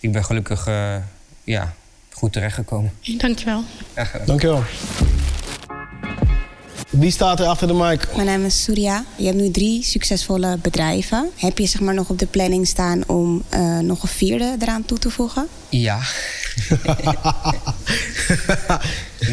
[0.00, 0.96] ik ben gelukkig uh,
[1.44, 1.74] ja,
[2.10, 2.92] goed terechtgekomen.
[3.16, 3.64] Dankjewel.
[4.24, 4.62] Dankjewel.
[6.88, 8.14] Wie staat er achter de mic?
[8.14, 9.04] Mijn naam is Surya.
[9.16, 11.30] Je hebt nu drie succesvolle bedrijven.
[11.36, 14.84] Heb je zeg maar, nog op de planning staan om uh, nog een vierde eraan
[14.84, 15.48] toe te voegen?
[15.68, 16.00] Ja.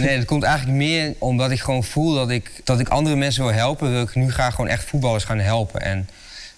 [0.02, 3.44] nee, dat komt eigenlijk meer omdat ik gewoon voel dat ik, dat ik andere mensen
[3.44, 3.92] wil helpen.
[3.92, 5.82] Wil ik nu graag gewoon echt voetballers gaan helpen.
[5.82, 6.10] En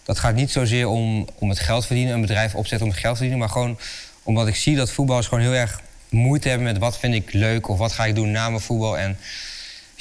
[0.04, 3.14] dat gaat niet zozeer om, om het geld verdienen, een bedrijf opzetten om het geld
[3.14, 3.48] te verdienen.
[3.48, 3.80] Maar gewoon
[4.24, 5.80] omdat ik zie dat voetballers gewoon heel erg
[6.10, 8.98] moeite hebben met wat vind ik leuk of wat ga ik doen na mijn voetbal.
[8.98, 9.18] En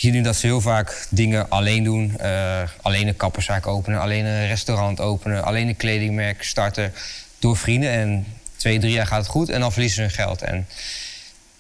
[0.05, 2.17] je nu dat ze heel vaak dingen alleen doen.
[2.23, 6.93] Uh, alleen een kapperszaak openen, alleen een restaurant openen, alleen een kledingmerk starten
[7.39, 7.91] door vrienden.
[7.91, 8.27] En
[8.57, 10.43] twee, drie jaar gaat het goed en dan verliezen ze hun geld.
[10.43, 10.67] En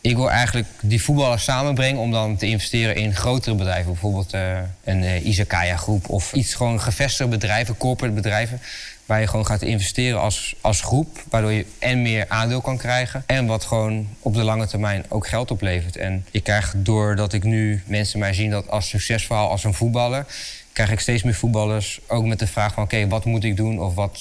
[0.01, 3.93] ik wil eigenlijk die voetballers samenbrengen om dan te investeren in grotere bedrijven.
[3.93, 8.61] Bijvoorbeeld uh, een uh, Izakaya groep of iets gewoon gevestigde bedrijven, corporate bedrijven.
[9.07, 11.23] Waar je gewoon gaat investeren als, als groep.
[11.31, 13.23] Waardoor je en meer aandeel kan krijgen.
[13.27, 15.97] En wat gewoon op de lange termijn ook geld oplevert.
[15.97, 20.27] En ik krijg doordat ik nu mensen mij zien dat als succesverhaal als een voetballer.
[20.73, 23.81] Krijg ik steeds meer voetballers ook met de vraag van oké, wat moet ik doen?
[23.81, 24.21] Of wat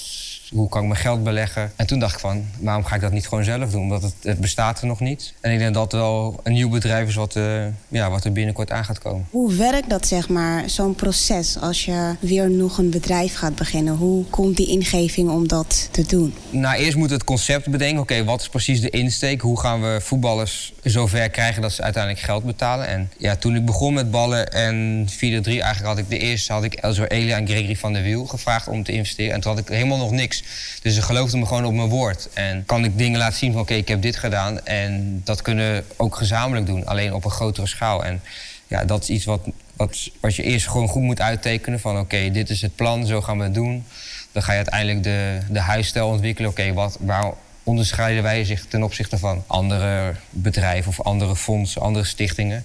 [0.50, 1.72] hoe kan ik mijn geld beleggen?
[1.76, 3.82] En toen dacht ik van, waarom ga ik dat niet gewoon zelf doen?
[3.82, 5.34] Omdat het, het bestaat er nog niet.
[5.40, 8.32] En ik denk dat het wel een nieuw bedrijf is wat, uh, ja, wat er
[8.32, 9.26] binnenkort aan gaat komen.
[9.30, 13.96] Hoe werkt dat, zeg maar, zo'n proces als je weer nog een bedrijf gaat beginnen?
[13.96, 16.34] Hoe komt die ingeving om dat te doen?
[16.50, 18.00] Nou, eerst moet het concept bedenken.
[18.00, 19.40] Oké, wat is precies de insteek?
[19.40, 22.86] Hoe gaan we voetballers zover krijgen dat ze uiteindelijk geld betalen?
[22.86, 26.64] En ja, toen ik begon met ballen en 4-3, eigenlijk had ik de eerste, had
[26.64, 29.34] ik Elzo Elia en Gregory van der Wiel gevraagd om te investeren.
[29.34, 30.35] En toen had ik helemaal nog niks.
[30.82, 32.28] Dus ze geloofden me gewoon op mijn woord.
[32.32, 34.66] En kan ik dingen laten zien van oké, ik heb dit gedaan.
[34.66, 38.04] En dat kunnen we ook gezamenlijk doen, alleen op een grotere schaal.
[38.04, 38.20] En
[38.66, 39.40] ja, dat is iets wat,
[39.76, 41.80] wat, wat je eerst gewoon goed moet uittekenen.
[41.80, 43.84] Van oké, dit is het plan, zo gaan we het doen.
[44.32, 46.50] Dan ga je uiteindelijk de, de huisstijl ontwikkelen.
[46.50, 47.32] Oké, wat waar
[47.62, 52.64] onderscheiden wij zich ten opzichte van andere bedrijven of andere fondsen, andere stichtingen.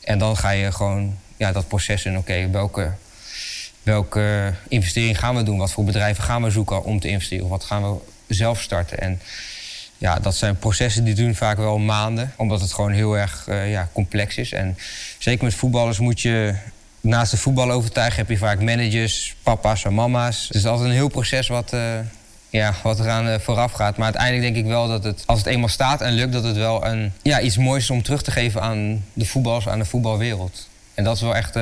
[0.00, 2.18] En dan ga je gewoon ja, dat proces in.
[2.18, 2.92] Oké, welke
[3.86, 5.58] welke investering gaan we doen?
[5.58, 7.44] Wat voor bedrijven gaan we zoeken om te investeren?
[7.44, 7.98] Of wat gaan we
[8.34, 8.98] zelf starten?
[8.98, 9.20] En
[9.98, 13.70] ja, dat zijn processen die doen vaak wel maanden, omdat het gewoon heel erg uh,
[13.70, 14.52] ja, complex is.
[14.52, 14.78] En
[15.18, 16.54] zeker met voetballers moet je
[17.00, 20.46] naast de voetbal overtuigen, heb je vaak managers, papa's en mama's.
[20.46, 21.80] Het is altijd een heel proces wat, uh,
[22.50, 23.96] ja, wat eraan uh, vooraf gaat.
[23.96, 26.56] Maar uiteindelijk denk ik wel dat het, als het eenmaal staat en lukt, dat het
[26.56, 29.84] wel een, ja, iets moois is om terug te geven aan de voetballers, aan de
[29.84, 30.68] voetbalwereld.
[30.94, 31.56] En dat is wel echt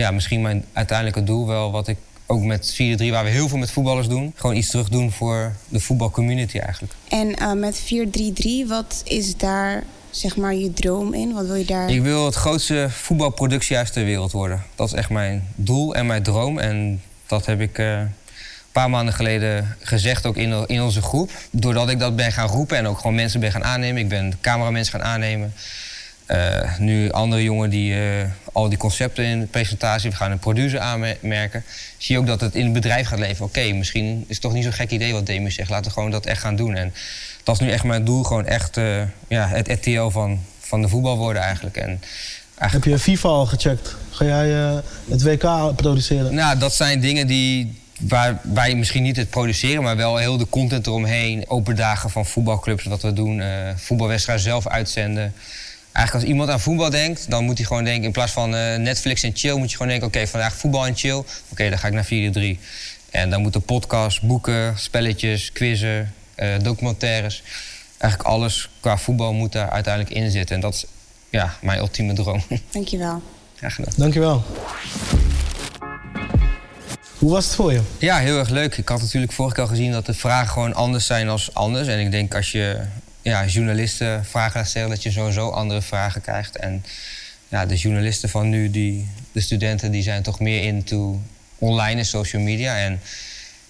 [0.00, 1.96] ja, misschien mijn uiteindelijke doel wel wat ik
[2.26, 2.76] ook met 4-3,
[3.10, 4.32] waar we heel veel met voetballers doen.
[4.36, 6.94] Gewoon iets terug doen voor de voetbalcommunity eigenlijk.
[7.08, 7.82] En uh, met
[8.64, 11.32] 4-3-3, wat is daar zeg maar je droom in?
[11.32, 11.90] Wat wil je daar...
[11.90, 14.62] Ik wil het grootste voetbalproductiehuis ter wereld worden.
[14.74, 16.58] Dat is echt mijn doel en mijn droom.
[16.58, 18.12] En dat heb ik uh, een
[18.72, 21.30] paar maanden geleden gezegd ook in, in onze groep.
[21.50, 24.02] Doordat ik dat ben gaan roepen en ook gewoon mensen ben gaan aannemen.
[24.02, 25.52] Ik ben cameramensen gaan aannemen.
[26.30, 30.38] Uh, nu andere jongen die uh, al die concepten in de presentatie, we gaan een
[30.38, 31.64] producer aanmerken.
[31.96, 33.44] Zie je ook dat het in het bedrijf gaat leven.
[33.44, 35.70] Oké, misschien is het toch niet zo'n gek idee wat Demi zegt.
[35.70, 36.74] Laten we gewoon dat echt gaan doen.
[36.74, 36.94] En
[37.42, 40.88] dat is nu echt mijn doel, gewoon echt uh, ja, het RTL van, van de
[40.88, 41.76] voetbal worden eigenlijk.
[41.76, 42.02] En
[42.58, 42.90] eigenlijk...
[42.90, 43.96] Heb je FIFA al gecheckt?
[44.10, 46.34] Ga jij het WK produceren?
[46.34, 50.48] Nou, dat zijn dingen die waar wij misschien niet het produceren, maar wel heel de
[50.48, 51.44] content eromheen.
[51.48, 53.42] Open dagen van voetbalclubs, wat we doen.
[53.76, 55.34] voetbalwedstrijden zelf uitzenden.
[55.92, 58.04] Eigenlijk als iemand aan voetbal denkt, dan moet hij gewoon denken...
[58.04, 60.08] in plaats van uh, Netflix en chill, moet je gewoon denken...
[60.08, 62.60] oké, vandaag voetbal en chill, oké, dan ga ik naar 4-3.
[63.10, 67.42] En dan moeten podcasts, boeken, spelletjes, quizzen, uh, documentaires...
[67.98, 70.54] eigenlijk alles qua voetbal moet daar uiteindelijk in zitten.
[70.54, 70.84] En dat is
[71.30, 72.42] ja, mijn ultieme droom.
[72.72, 73.22] Dankjewel.
[73.56, 73.92] Graag gedaan.
[73.96, 74.44] Dankjewel.
[77.18, 77.80] Hoe was het voor je?
[77.98, 78.76] Ja, heel erg leuk.
[78.76, 81.88] Ik had natuurlijk vorige keer al gezien dat de vragen gewoon anders zijn als anders.
[81.88, 82.80] En ik denk als je
[83.22, 86.56] ja, journalisten vragen stellen, dat je sowieso andere vragen krijgt.
[86.56, 86.84] En
[87.48, 91.20] ja, de journalisten van nu, die, de studenten, die zijn toch meer into
[91.58, 92.76] online en social media.
[92.76, 93.00] En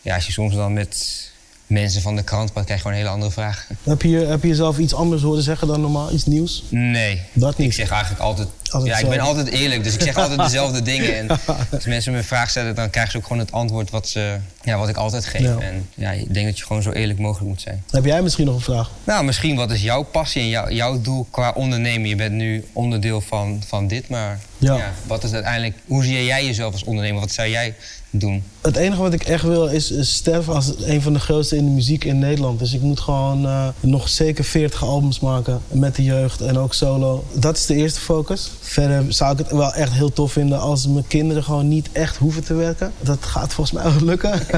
[0.01, 1.30] ja, als je soms dan met
[1.71, 3.77] mensen van de krant praat, krijg je gewoon een hele andere vragen.
[3.83, 6.13] Heb je, heb je jezelf iets anders horen zeggen dan normaal?
[6.13, 6.65] Iets nieuws?
[6.69, 7.23] Nee.
[7.33, 7.67] Dat niet?
[7.67, 8.49] Ik zeg eigenlijk altijd...
[8.71, 11.17] Altijd ja, ik ben altijd eerlijk, dus ik zeg altijd dezelfde dingen.
[11.17, 11.29] En
[11.71, 14.37] als mensen me een vraag stellen, dan krijgen ze ook gewoon het antwoord wat, ze,
[14.63, 15.41] ja, wat ik altijd geef.
[15.41, 15.59] Ja.
[15.59, 17.85] En ja, ik denk dat je gewoon zo eerlijk mogelijk moet zijn.
[17.91, 18.91] Heb jij misschien nog een vraag?
[19.05, 22.09] Nou, misschien wat is jouw passie en jou- jouw doel qua ondernemen?
[22.09, 24.93] Je bent nu onderdeel van, van dit, maar Ja.
[25.07, 25.77] wat is uiteindelijk...
[25.87, 27.21] Hoe zie jij jezelf als ondernemer?
[27.21, 27.75] Wat zou jij
[28.11, 28.43] doen?
[28.61, 31.65] Het enige wat ik echt wil is, is sterven als een van de grootste in
[31.65, 32.59] de muziek in Nederland.
[32.59, 36.75] Dus ik moet gewoon eh, nog zeker 40 albums maken met de jeugd en ook
[36.75, 37.25] solo.
[37.33, 38.51] Dat is de eerste focus.
[38.61, 42.17] Verder zou ik het wel echt heel tof vinden als mijn kinderen gewoon niet echt
[42.17, 42.93] hoeven te werken.
[43.01, 44.41] Dat gaat volgens mij wel lukken.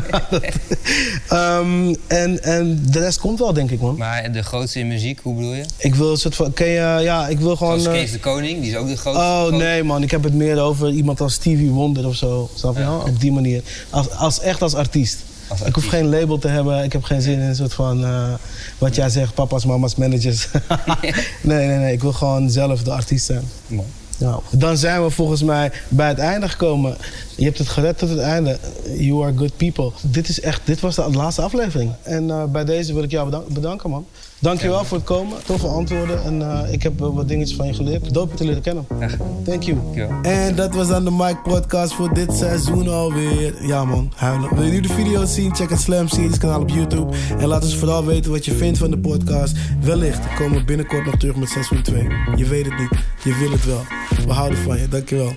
[1.28, 3.96] Ehm, en, en de rest komt wel, denk ik, man.
[3.96, 5.64] Maar de grootste in muziek, hoe bedoel je?
[5.78, 6.52] Ik wil een soort van.
[6.52, 7.80] Ken je, ja, ik wil gewoon.
[7.80, 9.22] Zoals eh, Kees de Koning, die is ook de grootste.
[9.22, 12.50] Oh nee man, ik heb het meer over iemand als Stevie Wonder of zo.
[12.54, 12.98] Snap je wel?
[13.08, 13.62] Op die manier.
[13.90, 15.18] Als, als, echt als artiest.
[15.48, 16.84] Als Ik hoef geen label te hebben.
[16.84, 18.04] Ik heb geen zin in een soort van...
[18.04, 18.32] eh,
[18.78, 20.48] wat jij zegt, papa's, mama's, managers.
[21.42, 21.92] nee, nee, nee.
[21.92, 23.44] Ik wil gewoon zelf de artiest zijn.
[24.18, 24.38] Ja.
[24.50, 26.96] Dan zijn we volgens mij bij het einde gekomen.
[27.36, 28.58] Je hebt het gered tot het einde.
[28.96, 29.90] You are good people.
[30.02, 31.92] Dit, is echt, dit was de laatste aflevering.
[32.02, 34.06] En eh, bij deze wil ik jou bedan- bedanken, man.
[34.42, 35.38] Dankjewel voor het komen.
[35.44, 36.24] Toffe antwoorden.
[36.24, 38.14] En eh, ik heb wat dingetjes van je geleerd.
[38.14, 38.86] Doop je te leren kennen.
[39.44, 39.78] Thank you.
[40.22, 43.66] En dat was dan de Mike Podcast voor dit seizoen alweer.
[43.66, 44.54] Ja man, huilen.
[44.54, 45.54] Wil je nu de video's zien?
[45.54, 47.16] Check het Slam Series kanaal op YouTube.
[47.38, 49.56] En laat ons vooral weten wat je vindt van de podcast.
[49.80, 52.06] Wellicht komen we binnenkort nog terug met seizoen 2.
[52.36, 52.90] Je weet het niet.
[53.24, 53.82] Je wil het wel.
[54.26, 54.88] We houden van je.
[54.88, 55.32] Dankjewel.